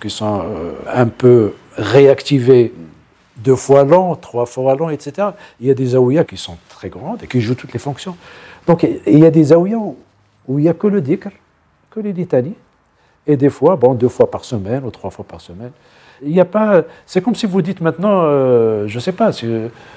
qui 0.00 0.10
sont 0.10 0.40
euh, 0.40 0.72
un 0.92 1.06
peu 1.06 1.54
réactivés 1.76 2.72
deux 3.36 3.56
fois 3.56 3.84
long, 3.84 4.14
trois 4.16 4.46
fois 4.46 4.74
long, 4.74 4.90
etc. 4.90 5.28
Il 5.60 5.66
y 5.66 5.70
a 5.70 5.74
des 5.74 5.86
zaouïas 5.86 6.24
qui 6.24 6.36
sont 6.36 6.58
très 6.68 6.88
grandes 6.88 7.22
et 7.22 7.26
qui 7.26 7.40
jouent 7.40 7.54
toutes 7.54 7.72
les 7.72 7.78
fonctions. 7.78 8.16
Donc 8.66 8.86
il 9.06 9.18
y 9.18 9.24
a 9.24 9.30
des 9.30 9.44
zaouïas 9.44 9.78
où, 9.78 10.58
il 10.58 10.62
n'y 10.62 10.68
a 10.68 10.74
que 10.74 10.86
le 10.86 11.00
dhikr, 11.00 11.30
que 11.90 12.00
les 12.00 12.12
litanies, 12.12 12.56
et 13.26 13.36
des 13.36 13.50
fois, 13.50 13.76
bon, 13.76 13.94
deux 13.94 14.08
fois 14.08 14.30
par 14.30 14.44
semaine 14.44 14.84
ou 14.84 14.90
trois 14.90 15.10
fois 15.10 15.24
par 15.24 15.40
semaine. 15.40 15.72
Il 16.22 16.32
n'y 16.32 16.40
a 16.40 16.44
pas. 16.44 16.84
C'est 17.06 17.22
comme 17.22 17.34
si 17.34 17.46
vous 17.46 17.62
dites 17.62 17.80
maintenant, 17.80 18.24
euh, 18.24 18.86
je 18.86 18.96
ne 18.96 19.00
sais 19.00 19.12
pas, 19.12 19.30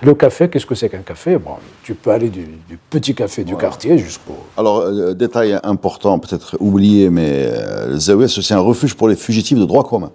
le 0.01 0.13
café, 0.13 0.49
qu'est-ce 0.49 0.65
que 0.65 0.75
c'est 0.75 0.89
qu'un 0.89 0.99
café? 0.99 1.37
Bon, 1.37 1.51
tu 1.83 1.95
peux 1.95 2.11
aller 2.11 2.29
du, 2.29 2.47
petit 2.89 3.13
café 3.13 3.43
du 3.43 3.55
quartier 3.55 3.97
jusqu'au. 3.97 4.37
Alors, 4.57 4.79
euh, 4.79 5.13
détail 5.13 5.59
important, 5.63 6.19
peut-être 6.19 6.55
oublié, 6.59 7.09
mais 7.09 7.49
euh, 7.51 7.87
le 7.89 7.97
Zawiya, 7.97 8.27
c'est 8.29 8.53
un 8.53 8.59
refuge 8.59 8.95
pour 8.95 9.09
les 9.09 9.15
fugitifs 9.15 9.57
de 9.57 9.65
droit 9.65 9.83
commun. 9.83 10.11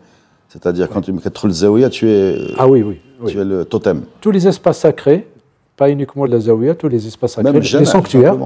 C'est-à-dire, 0.48 0.88
quand 0.88 1.02
tu 1.02 1.12
mets 1.12 1.20
le 1.44 1.50
Zawiya, 1.50 1.90
tu 1.90 2.08
es. 2.08 2.38
Ah 2.56 2.66
oui, 2.66 2.82
oui, 2.82 2.98
Tu 3.26 3.38
es 3.38 3.44
le 3.44 3.66
totem. 3.66 4.02
Tous 4.20 4.30
les 4.30 4.48
espaces 4.48 4.78
sacrés, 4.78 5.28
pas 5.76 5.90
uniquement 5.90 6.24
la 6.24 6.40
Zawiya, 6.40 6.74
tous 6.74 6.88
les 6.88 7.06
espaces 7.06 7.34
sacrés, 7.34 7.60
les 7.60 7.84
sanctuaires. 7.84 8.36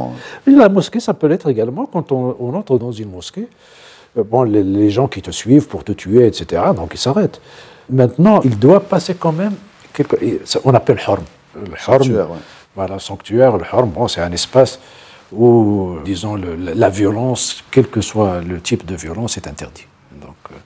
La 0.47 0.69
mosquée, 0.69 0.99
ça 0.99 1.15
peut 1.15 1.29
l'être 1.29 1.49
également 1.49 1.87
quand 1.87 2.11
on 2.11 2.55
entre 2.55 2.77
dans 2.79 2.91
une 2.93 3.11
mosquée. 3.11 3.47
Euh, 4.19 4.25
bon, 4.25 4.43
les, 4.43 4.91
gens 4.91 5.09
qui 5.09 5.23
te 5.23 5.31
suivent 5.31 5.69
pour 5.69 5.85
te 5.85 5.93
tuer, 5.93 6.27
etc., 6.27 6.63
donc 6.77 6.91
ils 6.95 6.99
s'arrêtent. 6.99 7.41
Maintenant, 7.91 8.41
il 8.43 8.59
doit 8.59 8.81
passer 8.81 9.15
quand 9.15 9.33
même, 9.33 9.55
quelque, 9.93 10.17
on 10.65 10.75
appelle 10.75 10.99
Horm. 11.07 11.25
Le 11.55 11.77
sanctuaire, 11.79 12.29
Voilà, 12.75 12.99
sanctuaire, 12.99 13.57
le 13.57 13.65
Horm, 13.71 13.91
bon, 13.91 14.09
c'est 14.09 14.21
un 14.21 14.33
espace 14.33 14.79
où, 15.33 15.97
disons, 16.05 16.37
la 16.37 16.89
violence, 16.91 17.65
quel 17.71 17.89
que 17.89 18.01
soit 18.01 18.41
le 18.43 18.61
type 18.61 18.85
de 18.85 18.95
violence, 18.95 19.37
est 19.37 19.47
interdit. 19.47 19.87
Donc, 20.21 20.37
euh, 20.51 20.57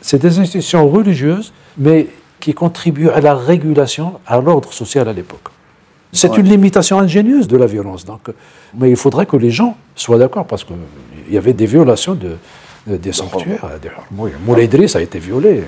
c'est 0.00 0.20
des 0.20 0.38
institutions 0.38 0.88
religieuses, 0.88 1.52
mais 1.76 2.08
qui 2.40 2.54
contribuent 2.54 3.10
à 3.10 3.20
la 3.20 3.34
régulation, 3.34 4.20
à 4.26 4.40
l'ordre 4.40 4.72
social 4.72 5.08
à 5.08 5.12
l'époque. 5.12 5.48
C'est 6.12 6.38
une 6.38 6.48
limitation 6.48 6.98
ingénieuse 6.98 7.46
de 7.46 7.58
la 7.58 7.66
violence. 7.66 8.06
Donc, 8.06 8.30
mais 8.74 8.88
il 8.88 8.96
faudrait 8.96 9.26
que 9.26 9.36
les 9.36 9.50
gens 9.50 9.76
soient 9.94 10.16
d'accord, 10.16 10.46
parce 10.46 10.64
qu'il 10.64 10.76
y 11.30 11.36
avait 11.36 11.52
des 11.52 11.66
violations 11.66 12.14
de, 12.14 12.36
des 12.86 13.12
sanctuaires. 13.12 13.70
Des... 13.80 13.90
Moulay 14.44 14.64
Idriss 14.64 14.96
a 14.96 15.02
été 15.02 15.18
violé. 15.18 15.64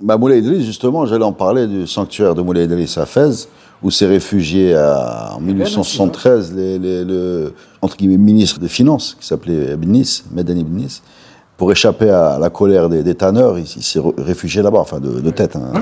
Bah, 0.00 0.16
Moulay 0.16 0.38
Idriss, 0.38 0.64
justement, 0.64 1.06
j'allais 1.06 1.24
en 1.24 1.32
parler 1.32 1.66
du 1.66 1.86
sanctuaire 1.86 2.34
de 2.34 2.42
Moulay 2.42 2.64
Idriss 2.64 2.98
à 2.98 3.06
Fès, 3.06 3.48
où 3.82 3.90
s'est 3.90 4.06
réfugié 4.06 4.76
en 4.76 5.40
1873 5.40 6.54
les, 6.54 6.78
le 7.04 7.54
entre 7.80 7.96
guillemets, 7.96 8.16
ministre 8.16 8.58
des 8.58 8.68
Finances, 8.68 9.16
qui 9.20 9.26
s'appelait 9.26 9.74
Ibnis, 9.74 10.24
Medani 10.32 10.60
Ibnis, 10.60 11.00
pour 11.58 11.72
échapper 11.72 12.08
à 12.08 12.38
la 12.38 12.50
colère 12.50 12.88
des, 12.88 13.14
tanneurs, 13.14 13.58
il, 13.58 13.66
s'est 13.66 14.00
réfugié 14.16 14.62
là-bas, 14.62 14.78
enfin 14.78 15.00
de, 15.00 15.30
tête. 15.30 15.56
Hein. 15.56 15.72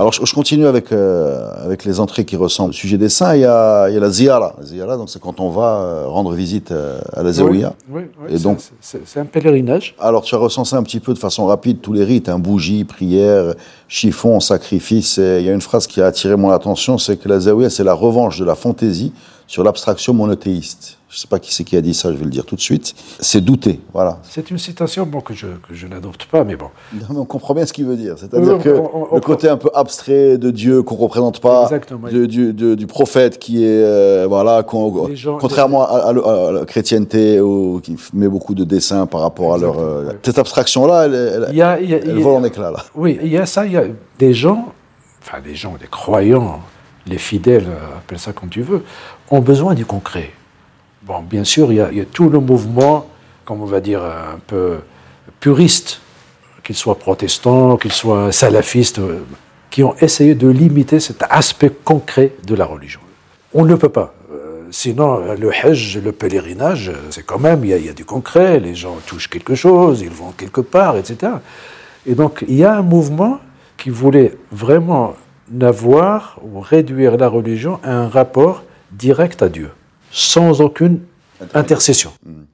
Alors 0.00 0.14
je, 0.14 0.34
continue 0.34 0.64
avec, 0.64 0.92
euh, 0.92 1.50
avec 1.62 1.84
les 1.84 2.00
entrées 2.00 2.24
qui 2.24 2.34
ressemblent 2.34 2.70
au 2.70 2.72
sujet 2.72 2.96
des 2.96 3.10
saints. 3.10 3.34
Il 3.34 3.42
y 3.42 3.44
a, 3.44 3.86
il 3.90 3.94
y 3.94 3.98
a 3.98 4.00
la 4.00 4.08
ziyara. 4.08 4.54
La 4.58 4.64
ziyara, 4.64 4.96
donc 4.96 5.10
c'est 5.10 5.20
quand 5.20 5.40
on 5.40 5.50
va 5.50 5.82
euh, 5.82 6.06
rendre 6.06 6.32
visite 6.32 6.72
euh, 6.72 6.98
à 7.12 7.22
la 7.22 7.32
Zawiya. 7.32 7.74
Oui, 7.90 8.04
oui, 8.18 8.34
et 8.34 8.38
donc 8.38 8.60
c'est 8.80 9.20
un 9.20 9.26
pèlerinage. 9.26 9.94
Alors 9.98 10.22
tu 10.22 10.34
as 10.34 10.38
recensé 10.38 10.74
un 10.74 10.82
petit 10.84 11.00
peu 11.00 11.12
de 11.12 11.18
façon 11.18 11.44
rapide 11.44 11.82
tous 11.82 11.92
les 11.92 12.02
rites, 12.02 12.30
hein, 12.30 12.38
bougie, 12.38 12.84
prière, 12.84 13.52
chiffon, 13.88 14.40
sacrifice. 14.40 15.18
Et 15.18 15.40
il 15.40 15.44
y 15.44 15.50
a 15.50 15.52
une 15.52 15.60
phrase 15.60 15.86
qui 15.86 16.00
a 16.00 16.06
attiré 16.06 16.34
mon 16.34 16.48
attention, 16.48 16.96
c'est 16.96 17.18
que 17.18 17.28
la 17.28 17.38
Zawiya 17.38 17.68
c'est 17.68 17.84
la 17.84 17.92
revanche 17.92 18.38
de 18.38 18.46
la 18.46 18.54
fantaisie 18.54 19.12
sur 19.50 19.64
l'abstraction 19.64 20.14
monothéiste 20.14 21.00
je 21.10 21.16
ne 21.16 21.18
sais 21.18 21.26
pas 21.26 21.40
qui 21.40 21.52
c'est 21.52 21.64
qui 21.64 21.76
a 21.76 21.80
dit 21.80 21.92
ça, 21.92 22.12
je 22.12 22.16
vais 22.16 22.24
le 22.24 22.30
dire 22.30 22.46
tout 22.46 22.54
de 22.54 22.60
suite, 22.60 22.94
c'est 23.18 23.40
douter. 23.40 23.80
Voilà. 23.92 24.20
C'est 24.22 24.48
une 24.52 24.58
citation 24.58 25.04
bon, 25.06 25.20
que 25.20 25.34
je, 25.34 25.48
que 25.48 25.74
je 25.74 25.88
n'adopte 25.88 26.26
pas, 26.26 26.44
mais 26.44 26.54
bon. 26.54 26.68
on 27.12 27.24
comprend 27.24 27.52
bien 27.52 27.66
ce 27.66 27.72
qu'il 27.72 27.84
veut 27.84 27.96
dire. 27.96 28.14
C'est-à-dire 28.16 28.58
que 28.58 28.68
le 28.68 29.20
côté 29.20 29.48
un 29.48 29.56
peu 29.56 29.70
abstrait 29.74 30.38
de 30.38 30.52
Dieu 30.52 30.84
qu'on 30.84 30.94
ne 30.94 31.00
représente 31.00 31.40
pas, 31.40 31.68
de, 32.12 32.26
du, 32.26 32.52
du, 32.54 32.86
prophète 32.86 33.40
qui 33.40 33.64
est. 33.64 33.82
Euh, 33.82 34.26
voilà, 34.28 34.62
contrairement 34.62 35.82
à, 35.82 36.12
la 36.52 36.64
chrétienté 36.64 37.40
où, 37.40 37.80
qui 37.82 37.96
met 38.14 38.28
beaucoup 38.28 38.54
de 38.54 38.62
dessins 38.62 39.06
par 39.06 39.22
rapport 39.22 39.54
à 39.54 39.58
leur. 39.58 39.80
Euh, 39.80 40.12
cette 40.22 40.38
abstraction-là, 40.38 41.06
elle, 41.06 41.48
elle, 41.52 42.20
vole 42.20 42.34
en 42.34 42.44
éclat. 42.44 42.70
Là. 42.70 42.84
Oui, 42.94 43.18
il 43.20 43.32
y 43.32 43.36
a 43.36 43.46
ça, 43.46 43.66
il 43.66 43.72
y 43.72 43.76
a 43.76 43.82
des 44.16 44.32
gens, 44.32 44.72
enfin 45.20 45.40
des 45.40 45.56
gens, 45.56 45.74
des 45.80 45.88
croyants, 45.88 46.60
les 47.08 47.18
fidèles, 47.18 47.66
appelle 47.98 48.20
ça 48.20 48.32
comme 48.32 48.48
tu 48.48 48.62
veux, 48.62 48.84
ont 49.30 49.40
besoin 49.40 49.74
du 49.74 49.86
concret. 49.86 50.32
Bon, 51.02 51.20
bien 51.22 51.44
sûr, 51.44 51.72
il 51.72 51.76
y, 51.76 52.00
a, 52.00 52.04
tout 52.04 52.28
le 52.28 52.40
mouvement, 52.40 53.06
comme 53.44 53.62
on 53.62 53.66
va 53.66 53.80
dire, 53.80 54.04
un 54.04 54.38
peu 54.46 54.80
puriste, 55.38 56.00
qu'il 56.62 56.76
soit 56.76 56.98
protestant, 56.98 57.76
qu'il 57.76 57.92
soit 57.92 58.32
salafiste, 58.32 58.98
euh, 58.98 59.20
qui 59.70 59.82
ont 59.82 59.94
essayé 60.00 60.34
de 60.34 60.48
limiter 60.48 61.00
cet 61.00 61.24
aspect 61.30 61.70
concret 61.70 62.32
de 62.44 62.54
la 62.54 62.66
religion. 62.66 63.00
On 63.54 63.64
ne 63.64 63.74
peut 63.76 63.88
pas. 63.88 64.14
Euh, 64.32 64.68
sinon, 64.70 65.20
le 65.38 65.50
hajj, 65.52 65.98
le 65.98 66.12
pèlerinage, 66.12 66.92
c'est 67.10 67.24
quand 67.24 67.38
même, 67.38 67.64
il 67.64 67.70
y, 67.70 67.88
a, 67.88 67.92
du 67.92 68.04
concret, 68.04 68.60
les 68.60 68.74
gens 68.74 68.96
touchent 69.06 69.28
quelque 69.28 69.54
chose, 69.54 70.02
ils 70.02 70.10
vont 70.10 70.32
quelque 70.36 70.60
part, 70.60 70.96
etc. 70.96 71.32
Et 72.04 72.14
donc, 72.14 72.44
il 72.46 72.56
y 72.56 72.64
a 72.64 72.76
un 72.76 72.82
mouvement 72.82 73.38
qui 73.76 73.90
voulait 73.90 74.36
vraiment 74.52 75.14
n'avoir 75.50 76.38
ou 76.42 76.60
réduire 76.60 77.16
la 77.16 77.28
religion 77.28 77.80
à 77.82 77.92
un 77.92 78.08
rapport 78.08 78.64
direct 78.92 79.42
à 79.42 79.48
Dieu 79.48 79.70
sans 80.10 80.60
aucune 80.60 81.00
intercession. 81.54 82.12
Hmm. 82.24 82.44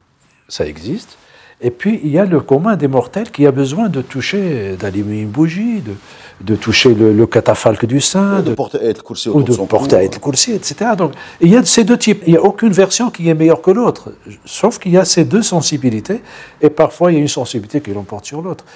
Ça 0.49 0.67
existe. 0.67 1.19
Et 1.63 1.71
puis, 1.71 2.01
il 2.05 2.11
y 2.11 2.19
a 2.19 2.27
le 2.27 2.41
commun 2.41 2.77
des 2.77 2.87
mortels 2.87 3.31
qui 3.31 3.47
a 3.47 3.51
besoin 3.51 3.89
de 3.89 4.03
toucher, 4.03 4.77
d'allumer 4.79 5.23
une 5.23 5.31
bougie, 5.31 5.81
de, 5.81 5.95
de 6.43 6.55
toucher 6.55 6.95
le, 6.95 7.27
catafalque 7.27 7.87
du 7.87 8.03
saint, 8.03 8.43
de, 8.43 8.53
porter 8.53 8.79
être 8.83 9.03
ou 9.31 9.43
de 9.43 9.55
porter 9.55 9.97
être 9.97 10.21
coursier, 10.21 10.55
etc. 10.55 10.91
Donc, 10.99 11.13
il 11.41 11.49
y 11.49 11.57
a 11.57 11.65
ces 11.65 11.85
deux 11.85 11.97
types. 11.97 12.23
Il 12.27 12.33
n'y 12.33 12.37
a 12.37 12.43
aucune 12.43 12.73
version 12.73 13.11
qui 13.11 13.27
est 13.31 13.35
meilleure 13.35 13.63
que 13.63 13.71
l'autre. 13.71 14.13
Sauf 14.45 14.79
qu'il 14.79 14.93
y 14.93 14.99
a 14.99 15.07
ces 15.07 15.25
deux 15.25 15.43
sensibilités. 15.43 16.21
Et 16.61 16.69
parfois, 16.69 17.11
il 17.11 17.15
y 17.15 17.19
a 17.19 17.23
une 17.23 17.29
sensibilité 17.29 17.81
qui 17.81 17.91
l'emporte 17.91 18.27
sur 18.27 18.43
l'autre. 18.43 18.67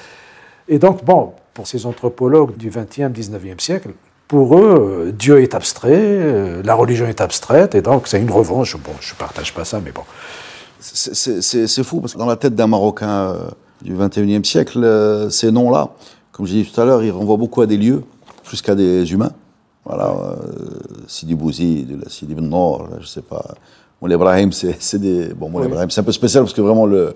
Et 0.66 0.78
donc, 0.78 1.04
bon, 1.04 1.34
pour 1.52 1.66
ces 1.66 1.84
anthropologues 1.84 2.56
du 2.56 2.70
20e, 2.70 3.12
19e 3.12 3.60
siècle, 3.60 3.90
pour 4.30 4.56
eux, 4.56 5.08
euh, 5.08 5.10
Dieu 5.12 5.42
est 5.42 5.56
abstrait, 5.56 5.90
euh, 5.98 6.62
la 6.64 6.76
religion 6.76 7.04
est 7.08 7.20
abstraite, 7.20 7.74
et 7.74 7.82
donc 7.82 8.06
c'est 8.06 8.20
une 8.20 8.30
revanche. 8.30 8.76
Bon, 8.76 8.92
je 9.00 9.12
ne 9.12 9.18
partage 9.18 9.52
pas 9.52 9.64
ça, 9.64 9.80
mais 9.84 9.90
bon. 9.90 10.02
C'est 10.78 11.82
fou, 11.82 12.00
parce 12.00 12.12
que 12.12 12.18
dans 12.18 12.26
la 12.26 12.36
tête 12.36 12.54
d'un 12.54 12.68
Marocain 12.68 13.34
euh, 13.34 13.50
du 13.82 13.92
21e 13.92 14.44
siècle, 14.44 15.26
ces 15.32 15.50
noms-là, 15.50 15.88
comme 16.30 16.46
j'ai 16.46 16.62
dit 16.62 16.70
tout 16.70 16.80
à 16.80 16.84
l'heure, 16.84 17.02
ils 17.02 17.10
renvoient 17.10 17.38
beaucoup 17.38 17.60
à 17.60 17.66
des 17.66 17.76
lieux, 17.76 18.04
plus 18.44 18.62
qu'à 18.62 18.76
des 18.76 19.12
humains. 19.12 19.32
Voilà, 19.84 20.14
Sidi 21.08 21.34
Bouzi, 21.34 21.88
Sidi 22.06 22.36
Ben 22.36 22.48
Nord, 22.48 22.86
je 22.98 23.02
ne 23.02 23.06
sais 23.06 23.22
pas, 23.22 23.44
Moulay 24.00 24.14
Ibrahim, 24.14 24.50
c'est 24.50 24.98
des. 24.98 25.34
Bon, 25.34 25.48
Ibrahim, 25.62 25.90
c'est 25.90 26.00
un 26.00 26.04
peu 26.04 26.12
spécial 26.12 26.42
parce 26.44 26.54
que 26.54 26.62
vraiment 26.62 26.86
le, 26.86 27.12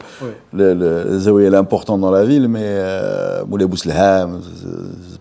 le, 0.53 0.75
le 0.75 1.45
est 1.45 1.57
important 1.57 1.97
dans 1.97 2.11
la 2.11 2.27
ville, 2.27 2.47
mais 2.47 2.61
euh, 2.63 3.43
Moulay 3.47 3.65
Bousleham, 3.65 4.43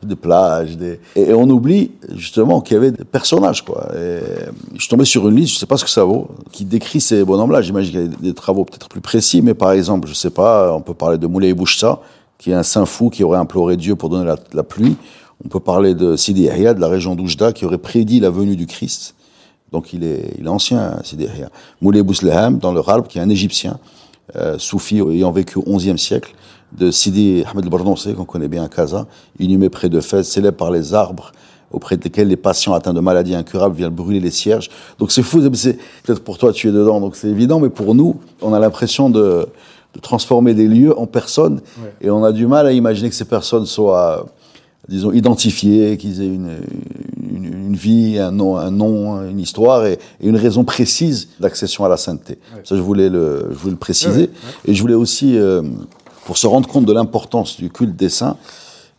des 0.04 0.18
plages, 0.18 0.76
des. 0.76 1.00
Et, 1.16 1.34
on 1.34 1.50
oublie 1.50 1.92
justement 2.16 2.60
qu'il 2.60 2.76
y 2.76 2.78
avait 2.78 2.92
des 2.92 3.06
personnages, 3.06 3.64
quoi. 3.64 3.88
Et 3.96 4.20
je 4.74 4.80
suis 4.80 4.90
tombé 4.90 5.06
sur 5.06 5.26
une 5.30 5.38
liste, 5.38 5.54
je 5.54 5.60
sais 5.60 5.66
pas 5.66 5.78
ce 5.78 5.86
que 5.86 5.90
ça 5.90 6.04
vaut, 6.04 6.28
qui 6.52 6.66
décrit 6.66 7.00
ces 7.00 7.24
bonhommes-là. 7.24 7.62
J'imagine 7.62 7.92
qu'il 7.92 8.02
y 8.02 8.14
a 8.14 8.32
des 8.32 8.34
travaux 8.34 8.66
peut-être 8.66 8.90
plus 8.90 9.02
précis, 9.02 9.42
mais 9.42 9.54
par 9.54 9.72
exemple, 9.72 10.10
je 10.10 10.14
sais 10.14 10.32
pas, 10.32 10.74
on 10.76 10.82
peut 10.82 10.94
parler 10.94 11.18
de 11.18 11.28
Moulay 11.28 11.54
Bouchsa, 11.54 12.02
qui 12.38 12.52
est 12.52 12.56
un 12.56 12.64
saint 12.64 12.86
fou 12.86 13.10
qui 13.10 13.24
aurait 13.24 13.40
imploré 13.40 13.78
Dieu 13.78 13.96
pour 13.96 14.10
donner 14.10 14.26
la, 14.26 14.36
la 14.54 14.64
pluie. 14.64 14.98
On 15.46 15.48
peut 15.48 15.62
parler 15.62 15.94
de 15.94 16.18
Sidi 16.18 16.44
Yahya, 16.44 16.74
de 16.74 16.82
la 16.82 16.90
région 16.90 17.16
d'Oujda, 17.16 17.54
qui 17.54 17.66
aurait 17.66 17.78
prédit 17.78 18.20
la 18.20 18.30
venue 18.30 18.58
du 18.58 18.66
Christ. 18.66 19.16
Donc 19.74 19.92
il 19.92 20.04
est, 20.04 20.36
il 20.40 20.46
est 20.46 20.50
ancien, 20.50 21.00
c'est 21.04 21.18
derrière. 21.18 21.50
Moulay 21.82 22.04
Bousleham, 22.04 22.60
dans 22.60 22.72
le 22.72 22.80
Ralb, 22.80 23.08
qui 23.08 23.18
est 23.18 23.22
un 23.22 23.30
Égyptien, 23.30 23.80
euh, 24.36 24.58
soufi 24.60 25.00
ayant 25.00 25.32
vécu 25.32 25.58
au 25.58 25.64
XIe 25.76 25.98
siècle, 25.98 26.34
de 26.78 26.92
Sidi 26.92 27.44
Ahmed 27.52 27.66
al 27.66 28.16
qu'on 28.16 28.26
connaît 28.26 28.48
bien 28.48 28.64
à 28.64 28.70
Casa, 28.70 29.08
inhumé 29.40 29.70
près 29.70 29.90
de 29.90 30.00
Fès, 30.00 30.24
célèbre 30.24 30.58
par 30.58 30.72
les 30.72 30.94
arbres 30.94 31.32
auprès 31.72 31.98
desquels 31.98 32.28
les 32.28 32.38
patients 32.38 32.74
atteints 32.74 32.94
de 32.94 33.00
maladies 33.00 33.34
incurables 33.34 33.76
viennent 33.76 33.90
brûler 33.90 34.20
les 34.20 34.30
cierges. 34.30 34.70
Donc 35.00 35.12
c'est 35.12 35.24
fou, 35.24 35.42
peut-être 35.42 36.24
pour 36.24 36.38
toi 36.38 36.54
tu 36.54 36.70
es 36.70 36.72
dedans, 36.72 37.02
donc 37.02 37.16
c'est 37.16 37.30
évident, 37.30 37.60
mais 37.60 37.70
pour 37.70 37.96
nous, 37.96 38.20
on 38.44 38.54
a 38.54 38.60
l'impression 38.60 39.10
de, 39.10 39.48
de 39.96 40.00
transformer 40.00 40.54
des 40.54 40.68
lieux 40.68 40.98
en 40.98 41.08
personnes, 41.08 41.62
et 42.00 42.12
on 42.12 42.24
a 42.24 42.32
du 42.32 42.46
mal 42.46 42.68
à 42.68 42.72
imaginer 42.72 43.10
que 43.10 43.16
ces 43.16 43.26
personnes 43.26 43.66
soient 43.66 44.28
disons, 44.88 45.12
identifiés, 45.12 45.98
qu'ils 45.98 46.22
aient 46.22 46.28
une, 46.28 46.58
une, 47.34 47.76
vie, 47.76 48.20
un 48.20 48.32
nom, 48.32 48.58
un 48.58 48.72
nom, 48.72 49.22
une 49.28 49.40
histoire 49.40 49.86
et, 49.86 50.00
une 50.22 50.38
raison 50.38 50.64
précise 50.64 51.30
d'accession 51.40 51.86
à 51.86 51.90
la 51.90 51.98
sainteté. 51.98 52.38
Ça, 52.64 52.76
je 52.76 52.82
voulais 52.82 53.10
le, 53.10 53.48
je 53.52 53.56
voulais 53.56 53.72
le 53.72 53.78
préciser. 53.78 54.30
Et 54.66 54.74
je 54.74 54.82
voulais 54.82 54.94
aussi, 54.94 55.38
euh, 55.38 55.62
pour 56.26 56.38
se 56.38 56.48
rendre 56.48 56.68
compte 56.68 56.86
de 56.86 56.94
l'importance 56.94 57.58
du 57.58 57.70
culte 57.70 57.96
des 57.96 58.10
saints, 58.10 58.38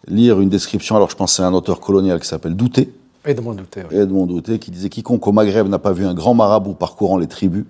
lire 0.09 0.41
une 0.41 0.49
description. 0.49 0.97
Alors, 0.97 1.11
je 1.11 1.17
pensais 1.17 1.43
à 1.43 1.47
un 1.47 1.55
auteur 1.55 1.81
colonial 1.81 2.21
qui 2.21 2.29
s'appelle 2.29 2.57
Douté. 2.57 2.93
Edmond 3.25 3.55
Douté. 3.55 3.83
Edmond 3.91 4.27
Douté, 4.27 4.59
qui 4.59 4.71
disait 4.71 4.91
Quiconque 4.91 5.27
au 5.27 5.33
Maghreb 5.33 5.67
n'a 5.69 5.79
pas 5.79 5.93
vu 5.93 6.05
un 6.05 6.13
grand 6.13 6.35
marabout 6.35 6.75
parcourant 6.75 7.17
les 7.17 7.27
tribus 7.27 7.65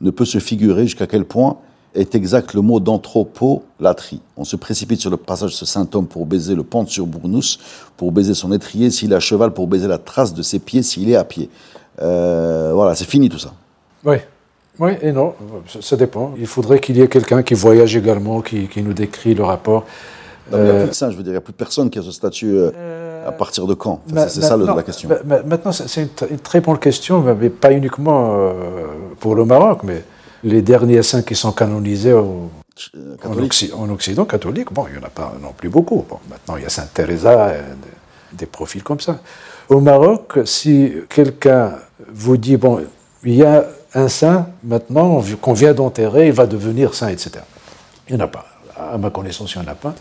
ne 0.00 0.10
peut 0.10 0.24
se 0.24 0.38
figurer 0.38 0.84
jusqu'à 0.84 1.06
quel 1.06 1.24
point 1.24 1.56
est 1.98 2.14
exact 2.14 2.54
le 2.54 2.60
mot 2.60 2.80
d'anthropolatrie. 2.80 4.20
On 4.36 4.44
se 4.44 4.56
précipite 4.56 5.00
sur 5.00 5.10
le 5.10 5.16
passage 5.16 5.50
de 5.50 5.54
ce 5.54 5.66
saint 5.66 5.88
homme 5.94 6.06
pour 6.06 6.26
baiser 6.26 6.54
le 6.54 6.62
pente 6.62 6.88
sur 6.88 7.06
Bournous, 7.06 7.58
pour 7.96 8.12
baiser 8.12 8.34
son 8.34 8.52
étrier 8.52 8.90
s'il 8.90 9.12
est 9.12 9.16
à 9.16 9.20
cheval, 9.20 9.52
pour 9.52 9.66
baiser 9.66 9.88
la 9.88 9.98
trace 9.98 10.34
de 10.34 10.42
ses 10.42 10.58
pieds 10.58 10.82
s'il 10.82 11.10
est 11.10 11.16
à 11.16 11.24
pied. 11.24 11.50
Euh, 12.00 12.70
voilà, 12.72 12.94
c'est 12.94 13.08
fini 13.08 13.28
tout 13.28 13.38
ça. 13.38 13.52
Oui. 14.04 14.16
Oui 14.78 14.92
et 15.02 15.10
non, 15.10 15.34
ça 15.80 15.96
dépend. 15.96 16.34
Il 16.38 16.46
faudrait 16.46 16.78
qu'il 16.78 16.96
y 16.96 17.00
ait 17.00 17.08
quelqu'un 17.08 17.42
qui 17.42 17.54
voyage 17.54 17.96
également, 17.96 18.40
qui, 18.42 18.68
nous 18.76 18.92
décrit 18.92 19.34
le 19.34 19.42
rapport. 19.42 19.84
il 20.52 20.58
n'y 20.58 20.70
a 20.70 20.74
plus 20.74 20.88
de 20.90 20.94
ça, 20.94 21.10
je 21.10 21.16
veux 21.16 21.24
dire, 21.24 21.32
il 21.32 21.34
n'y 21.34 21.38
a 21.38 21.40
plus 21.40 21.52
personne 21.52 21.90
qui 21.90 21.98
a 21.98 22.02
ce 22.02 22.12
statut 22.12 22.52
euh, 22.54 23.26
à 23.26 23.32
partir 23.32 23.66
de 23.66 23.74
quand? 23.74 24.00
C'est 24.28 24.40
ça 24.40 24.56
la 24.56 24.82
question. 24.84 25.08
Maintenant, 25.24 25.72
c'est 25.72 26.08
une, 26.30 26.38
très 26.38 26.60
bonne 26.60 26.78
question, 26.78 27.20
mais 27.22 27.50
pas 27.50 27.72
uniquement 27.72 28.36
euh, 28.38 28.52
pour 29.18 29.34
le 29.34 29.44
Maroc, 29.44 29.80
mais 29.82 30.04
les 30.44 30.62
derniers 30.62 31.02
saints 31.02 31.22
qui 31.22 31.34
sont 31.34 31.52
canonisés 31.52 32.12
au, 32.12 32.50
en, 33.24 33.90
Occident 33.90 34.24
catholique, 34.24 34.72
bon, 34.72 34.86
il 34.88 34.98
n'y 34.98 34.98
en 34.98 35.06
a 35.06 35.10
pas 35.10 35.34
non 35.42 35.52
plus 35.52 35.68
beaucoup. 35.68 36.04
Bon, 36.08 36.18
maintenant, 36.30 36.56
il 36.56 36.62
y 36.62 36.66
a 36.66 36.68
Sainte 36.68 36.94
Teresa, 36.94 37.52
des 38.32 38.46
profils 38.46 38.82
comme 38.82 39.00
ça. 39.00 39.20
Au 39.68 39.80
Maroc, 39.80 40.38
si 40.44 40.92
quelqu'un 41.08 41.74
vous 42.12 42.36
dit, 42.36 42.56
bon, 42.56 42.84
il 43.24 43.34
y 43.34 43.44
a 43.44 43.66
un 43.94 44.08
saint, 44.08 44.48
maintenant, 44.62 45.22
qu'on 45.40 45.52
vient 45.52 45.74
d'enterrer, 45.74 46.28
il 46.28 46.32
va 46.32 46.46
devenir 46.46 46.94
saint, 46.94 47.08
etc. 47.08 47.40
Il 48.08 48.16
n'y 48.16 48.22
en 48.22 48.24
a 48.24 48.28
pas. 48.28 48.46
À 48.76 48.96
ma 48.96 49.10
connaissance, 49.10 49.54
il 49.54 49.60
n'y 49.60 49.66
en 49.66 49.70
a 49.70 49.74
pas. 49.74 49.94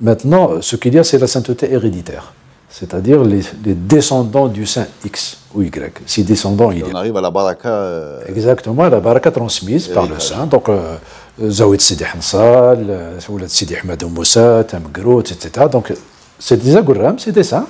Maintenant, 0.00 0.60
ce 0.60 0.76
qu'il 0.76 0.94
y 0.94 0.98
a, 0.98 1.04
c'est 1.04 1.18
la 1.18 1.28
sainteté 1.28 1.72
héréditaire. 1.72 2.32
C'est-à-dire 2.76 3.22
les, 3.22 3.44
descendants 3.64 4.48
du 4.48 4.66
saint 4.66 4.88
X 5.04 5.38
ou 5.54 5.62
Y. 5.62 6.02
Si 6.06 6.24
descendants, 6.24 6.72
il 6.72 6.84
On 6.84 6.94
arrive 6.96 7.16
à 7.16 7.20
la 7.20 7.30
baraka. 7.30 7.68
Euh, 7.68 8.20
Exactement, 8.26 8.88
la 8.88 8.98
baraka 8.98 9.30
transmise 9.30 9.86
par 9.86 10.08
le 10.08 10.18
saint. 10.18 10.46
Donc, 10.46 10.68
euh, 10.68 10.96
Zawid 11.40 11.80
Sidi 11.80 12.02
Hansal, 12.04 12.86
euh, 12.90 13.46
Sidi 13.46 13.76
Ahmed 13.76 14.02
Moussa, 14.10 14.64
Tamgrout, 14.64 15.20
etc. 15.20 15.66
Donc, 15.70 15.92
c'est 16.36 16.56
des 16.56 16.74
agouram, 16.76 17.16
c'est 17.16 17.30
des 17.30 17.44
saints. 17.44 17.68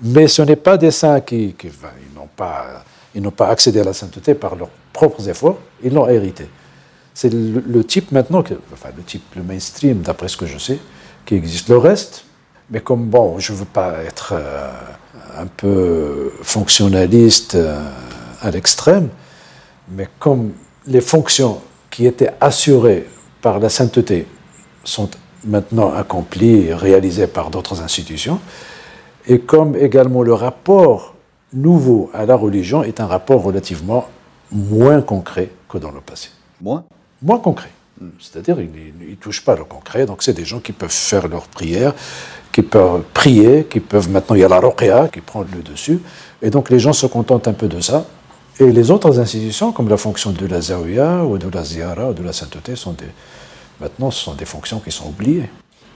Mais 0.00 0.28
ce 0.28 0.42
n'est 0.42 0.54
pas 0.54 0.76
des 0.76 0.92
saints 0.92 1.20
qui, 1.20 1.54
qui 1.58 1.66
ils 1.66 2.16
n'ont 2.16 2.28
pas 2.36 2.84
ils 3.16 3.22
n'ont 3.22 3.32
pas 3.32 3.48
accédé 3.48 3.80
à 3.80 3.84
la 3.84 3.92
sainteté 3.92 4.34
par 4.34 4.54
leurs 4.54 4.70
propres 4.92 5.28
efforts, 5.28 5.58
ils 5.82 5.92
l'ont 5.92 6.08
hérité. 6.08 6.48
C'est 7.12 7.32
le, 7.32 7.82
type 7.82 8.12
maintenant, 8.12 8.44
enfin 8.72 8.90
le 8.96 9.02
type, 9.02 9.24
le 9.34 9.42
mainstream, 9.42 10.02
d'après 10.02 10.28
ce 10.28 10.36
que 10.36 10.46
je 10.46 10.58
sais, 10.58 10.78
qui 11.26 11.34
existe. 11.34 11.68
Le 11.68 11.78
reste, 11.78 12.24
mais 12.70 12.80
comme 12.80 13.06
bon, 13.06 13.38
je 13.38 13.52
ne 13.52 13.58
veux 13.58 13.64
pas 13.64 14.02
être 14.04 14.34
euh, 14.36 14.70
un 15.36 15.46
peu 15.46 16.32
fonctionnaliste 16.42 17.54
euh, 17.54 17.82
à 18.42 18.50
l'extrême, 18.50 19.08
mais 19.90 20.08
comme 20.18 20.52
les 20.86 21.00
fonctions 21.00 21.60
qui 21.90 22.06
étaient 22.06 22.32
assurées 22.40 23.08
par 23.40 23.58
la 23.58 23.68
sainteté 23.68 24.26
sont 24.84 25.10
maintenant 25.44 25.92
accomplies 25.92 26.66
et 26.66 26.74
réalisées 26.74 27.26
par 27.26 27.50
d'autres 27.50 27.80
institutions, 27.80 28.40
et 29.26 29.40
comme 29.40 29.76
également 29.76 30.22
le 30.22 30.34
rapport 30.34 31.14
nouveau 31.52 32.10
à 32.12 32.26
la 32.26 32.34
religion 32.34 32.82
est 32.82 33.00
un 33.00 33.06
rapport 33.06 33.42
relativement 33.42 34.08
moins 34.50 35.02
concret 35.02 35.50
que 35.68 35.78
dans 35.78 35.90
le 35.90 36.00
passé. 36.00 36.30
Moins? 36.60 36.84
Moins 37.22 37.38
concret. 37.38 37.70
C'est-à-dire, 38.20 38.60
ils 38.60 38.70
ne 38.70 39.14
touchent 39.16 39.44
pas 39.44 39.56
le 39.56 39.64
concret. 39.64 40.06
Donc, 40.06 40.22
c'est 40.22 40.32
des 40.32 40.44
gens 40.44 40.60
qui 40.60 40.72
peuvent 40.72 40.90
faire 40.90 41.28
leurs 41.28 41.48
prières, 41.48 41.94
qui 42.58 42.62
peuvent 42.62 43.02
prier, 43.14 43.66
qui 43.70 43.78
peuvent. 43.78 44.10
Maintenant, 44.10 44.34
il 44.34 44.40
y 44.40 44.44
a 44.44 44.48
la 44.48 44.58
roqia 44.58 45.06
qui 45.06 45.20
prend 45.20 45.42
le 45.42 45.62
dessus. 45.62 46.00
Et 46.42 46.50
donc, 46.50 46.70
les 46.70 46.80
gens 46.80 46.92
se 46.92 47.06
contentent 47.06 47.46
un 47.46 47.52
peu 47.52 47.68
de 47.68 47.80
ça. 47.80 48.04
Et 48.58 48.72
les 48.72 48.90
autres 48.90 49.20
institutions, 49.20 49.70
comme 49.70 49.88
la 49.88 49.96
fonction 49.96 50.32
de 50.32 50.44
la 50.44 50.60
zawiya 50.60 51.24
ou 51.24 51.38
de 51.38 51.48
la 51.48 51.62
ziyara 51.62 52.10
ou 52.10 52.14
de 52.14 52.22
la 52.24 52.32
sainteté, 52.32 52.74
sont 52.74 52.94
des, 52.94 53.04
maintenant, 53.80 54.10
ce 54.10 54.24
sont 54.24 54.34
des 54.34 54.44
fonctions 54.44 54.80
qui 54.80 54.90
sont 54.90 55.06
oubliées. 55.06 55.48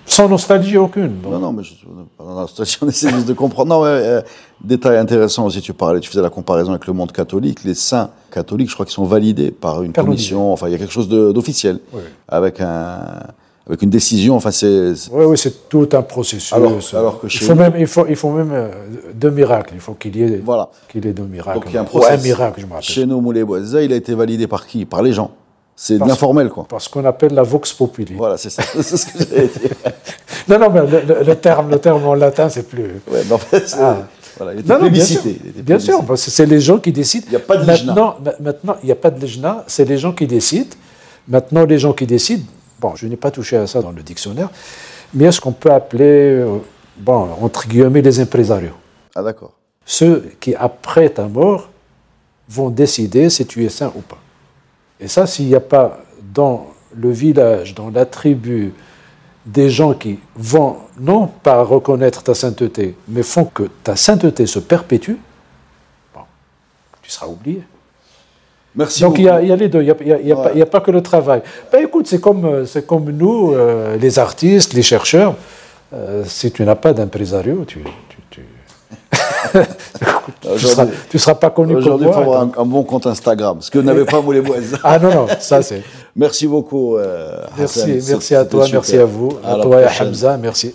Sans 0.07 0.29
nostalgie 0.29 0.77
aucune. 0.77 1.21
Non, 1.21 1.41
non, 1.41 1.53
mais 1.53 1.65
je, 1.65 1.75
pas 2.17 2.25
nostalgie, 2.25 2.79
on 2.81 2.89
essaie 2.95 3.11
juste 3.11 3.27
de 3.27 3.33
comprendre. 3.33 3.75
Non, 3.75 3.85
euh, 3.85 4.21
détail 4.63 4.99
intéressant 4.99 5.47
aussi, 5.47 5.63
tu 5.63 5.73
parlais, 5.73 5.99
tu 5.99 6.09
faisais 6.09 6.23
la 6.23 6.31
comparaison 6.31 6.71
avec 6.71 6.87
le 6.87 6.93
monde 6.93 7.11
catholique. 7.11 7.65
Les 7.65 7.75
saints 7.75 8.11
catholiques, 8.31 8.69
je 8.69 8.75
crois 8.75 8.87
qu'ils 8.87 8.95
sont 8.95 9.05
validés 9.05 9.51
par 9.51 9.83
une 9.83 9.93
commission, 9.93 10.53
enfin, 10.53 10.69
il 10.69 10.73
y 10.73 10.77
a 10.77 10.79
quelque 10.79 10.93
chose 10.93 11.09
d'officiel, 11.09 11.81
avec 12.29 12.61
un 12.61 13.03
avec 13.67 13.83
une 13.83 13.91
décision. 13.91 14.37
Enfin, 14.37 14.51
c'est. 14.51 14.93
Oui, 15.11 15.25
oui, 15.25 15.39
c'est 15.39 15.69
tout 15.69 15.89
un 15.93 16.03
processus. 16.03 16.53
Alors, 16.53 16.79
alors 16.93 17.21
que 17.21 17.29
chez 17.29 17.45
il 17.45 17.49
faut 17.49 17.55
même, 17.55 17.75
il 17.79 17.87
faut, 17.87 18.07
il 18.09 18.17
faut 18.17 18.31
même 18.31 18.53
euh, 18.53 18.71
deux 19.15 19.31
miracles. 19.31 19.75
Il 19.75 19.81
faut 19.81 19.95
qu'il 19.95 20.17
y 20.17 20.23
ait, 20.23 20.41
voilà. 20.45 20.69
qu'il 20.89 21.05
y 21.05 21.09
ait 21.09 21.13
deux 21.13 21.25
miracles. 21.25 21.61
Donc, 21.61 21.69
il 21.69 21.75
y 21.75 21.79
a 21.79 21.83
un, 21.83 21.85
processus. 21.85 22.19
un 22.19 22.23
miracle, 22.23 22.61
je 22.61 22.67
me 22.67 22.73
rappelle. 22.73 22.85
Chez 22.85 23.07
nous, 23.07 23.21
Moulay 23.21 23.45
il 23.83 23.93
a 23.93 23.97
été 23.97 24.15
validé 24.15 24.47
par 24.47 24.67
qui? 24.67 24.85
Par 24.85 25.03
les 25.03 25.13
gens. 25.13 25.31
C'est 25.75 26.01
informel, 26.03 26.49
quoi. 26.49 26.67
Parce 26.69 26.87
qu'on 26.87 27.05
appelle 27.05 27.35
la 27.35 27.43
vox 27.43 27.73
populi. 27.73 28.15
Voilà, 28.15 28.37
c'est 28.37 28.51
ça. 28.51 28.63
c'est 28.83 28.97
ce 28.97 29.07
que 29.07 29.19
j'allais 29.19 29.49
dire. 29.49 29.71
non, 30.49 30.59
non, 30.59 30.71
mais 30.71 30.81
le, 31.25 31.35
terme, 31.35 31.71
le 31.71 31.79
terme 31.79 32.05
en 32.07 32.15
latin, 32.15 32.49
c'est 32.49 32.69
plus. 32.69 33.01
Ouais, 33.11 33.23
mais 33.27 33.33
en 33.33 33.39
fait, 33.39 33.75
ah. 33.81 33.97
voilà, 34.37 34.55
il 34.55 34.61
était 34.61 34.79
plébiscité. 34.79 35.41
Bien 35.57 35.79
sûr, 35.79 36.05
parce 36.05 36.25
que 36.25 36.31
c'est 36.31 36.47
les 36.47 36.61
gens 36.61 36.79
qui 36.79 36.93
décident. 36.93 37.27
Il 37.29 37.31
n'y 37.31 37.37
a 37.37 37.41
pas 37.41 37.57
de 37.57 37.65
maintenant, 37.65 38.17
maintenant, 38.39 38.77
il 38.83 38.87
n'y 38.87 38.93
a 38.93 38.97
pas 38.97 39.11
de 39.11 39.21
lejna, 39.21 39.65
c'est 39.67 39.85
les 39.85 39.99
gens 39.99 40.13
qui 40.13 40.27
décident. 40.27 40.77
Maintenant, 41.27 41.65
les 41.65 41.79
gens 41.79 41.93
qui 41.93 42.07
décident, 42.07 42.45
bon, 42.83 42.97
je 42.97 43.07
n'ai 43.07 43.17
pas 43.17 43.31
touché 43.31 43.57
à 43.57 43.67
ça 43.67 43.81
dans 43.81 43.93
le 43.93 44.03
dictionnaire, 44.03 44.51
mais 45.15 45.25
est-ce 45.25 45.41
qu'on 45.41 45.53
peut 45.53 45.73
appeler, 45.73 46.41
euh, 46.41 46.59
bon, 46.99 47.29
entre 47.41 47.69
guillemets, 47.69 48.03
les 48.03 48.19
impresarios? 48.21 48.77
Ah, 49.15 49.23
d'accord. 49.23 49.53
Ceux 49.87 50.33
qui, 50.41 50.55
après 50.55 51.09
ta 51.09 51.29
mort, 51.29 51.71
vont 52.49 52.71
décider 52.71 53.31
si 53.31 53.47
tu 53.47 53.65
es 53.65 53.69
saint 53.69 53.93
ou 53.95 54.01
pas. 54.01 54.19
Et 55.01 55.09
ça, 55.09 55.27
s'il 55.27 55.47
n'y 55.47 55.55
a 55.55 55.61
pas 55.61 56.01
dans 56.35 56.67
le 56.95 57.11
village, 57.11 57.75
dans 57.75 57.91
la 57.91 58.05
tribu, 58.05 58.75
des 59.47 59.71
gens 59.71 59.95
qui 59.95 60.19
vont 60.37 60.77
non 60.99 61.27
pas 61.27 61.63
reconnaître 61.63 62.23
ta 62.23 62.35
sainteté, 62.35 62.97
mais 63.09 63.23
font 63.23 63.45
que 63.45 63.65
ta 63.83 63.97
sainteté 63.97 64.47
se 64.47 64.59
perpétue, 64.59 65.17
tu 67.03 67.11
seras 67.11 67.27
oublié. 67.27 67.65
Merci 68.75 69.03
Donc 69.03 69.19
il 69.19 69.25
y, 69.25 69.29
a, 69.29 69.39
les 69.41 69.69
deux, 69.69 69.83
il 69.83 70.25
n'y 70.25 70.63
a, 70.63 70.67
pas 70.67 70.81
que 70.81 70.91
le 70.91 71.03
travail. 71.03 71.43
Ben, 71.71 71.85
écoute, 71.85 72.07
c'est 72.07 72.21
comme, 72.21 72.65
comme 72.87 73.11
nous, 73.11 73.53
euh, 73.53 73.99
les 73.99 74.19
artistes, 74.19 74.73
les 74.73 74.83
chercheurs, 74.83 75.35
euh, 75.93 76.23
si 76.27 76.51
tu 76.51 76.65
n'as 76.65 76.75
pas 76.75 76.95
d'impresario, 76.95 77.65
tu, 77.67 77.85
tu 78.31 78.41
ne 79.55 80.57
seras, 81.19 81.35
pas 81.35 81.51
connu 81.51 81.77
Aujourd'hui, 81.77 82.07
il 82.09 82.15
faut 82.15 82.21
avoir 82.21 82.43
un, 82.43 82.65
bon 82.65 82.83
compte 82.83 83.07
Instagram, 83.07 83.59
ce 83.61 83.71
que 83.71 83.79
n'avait 83.79 84.07
pas 84.07 84.23
Moulay 84.23 84.43
ah 84.85 84.99
non, 84.99 85.11
non, 85.15 85.27
ça 85.39 85.61
c'est. 85.61 85.83
Merci 86.17 86.47
beaucoup. 86.47 86.97
Euh, 86.97 87.45
merci, 87.59 87.99
merci 88.09 88.35
à 88.35 88.47
toi, 88.47 88.67
merci 88.73 88.97
à 88.97 89.05
vous, 89.05 89.31
à, 89.45 89.57
toi 89.57 89.83
et 89.83 89.85
à 89.85 90.03
Hamza, 90.03 90.39
merci. 90.39 90.75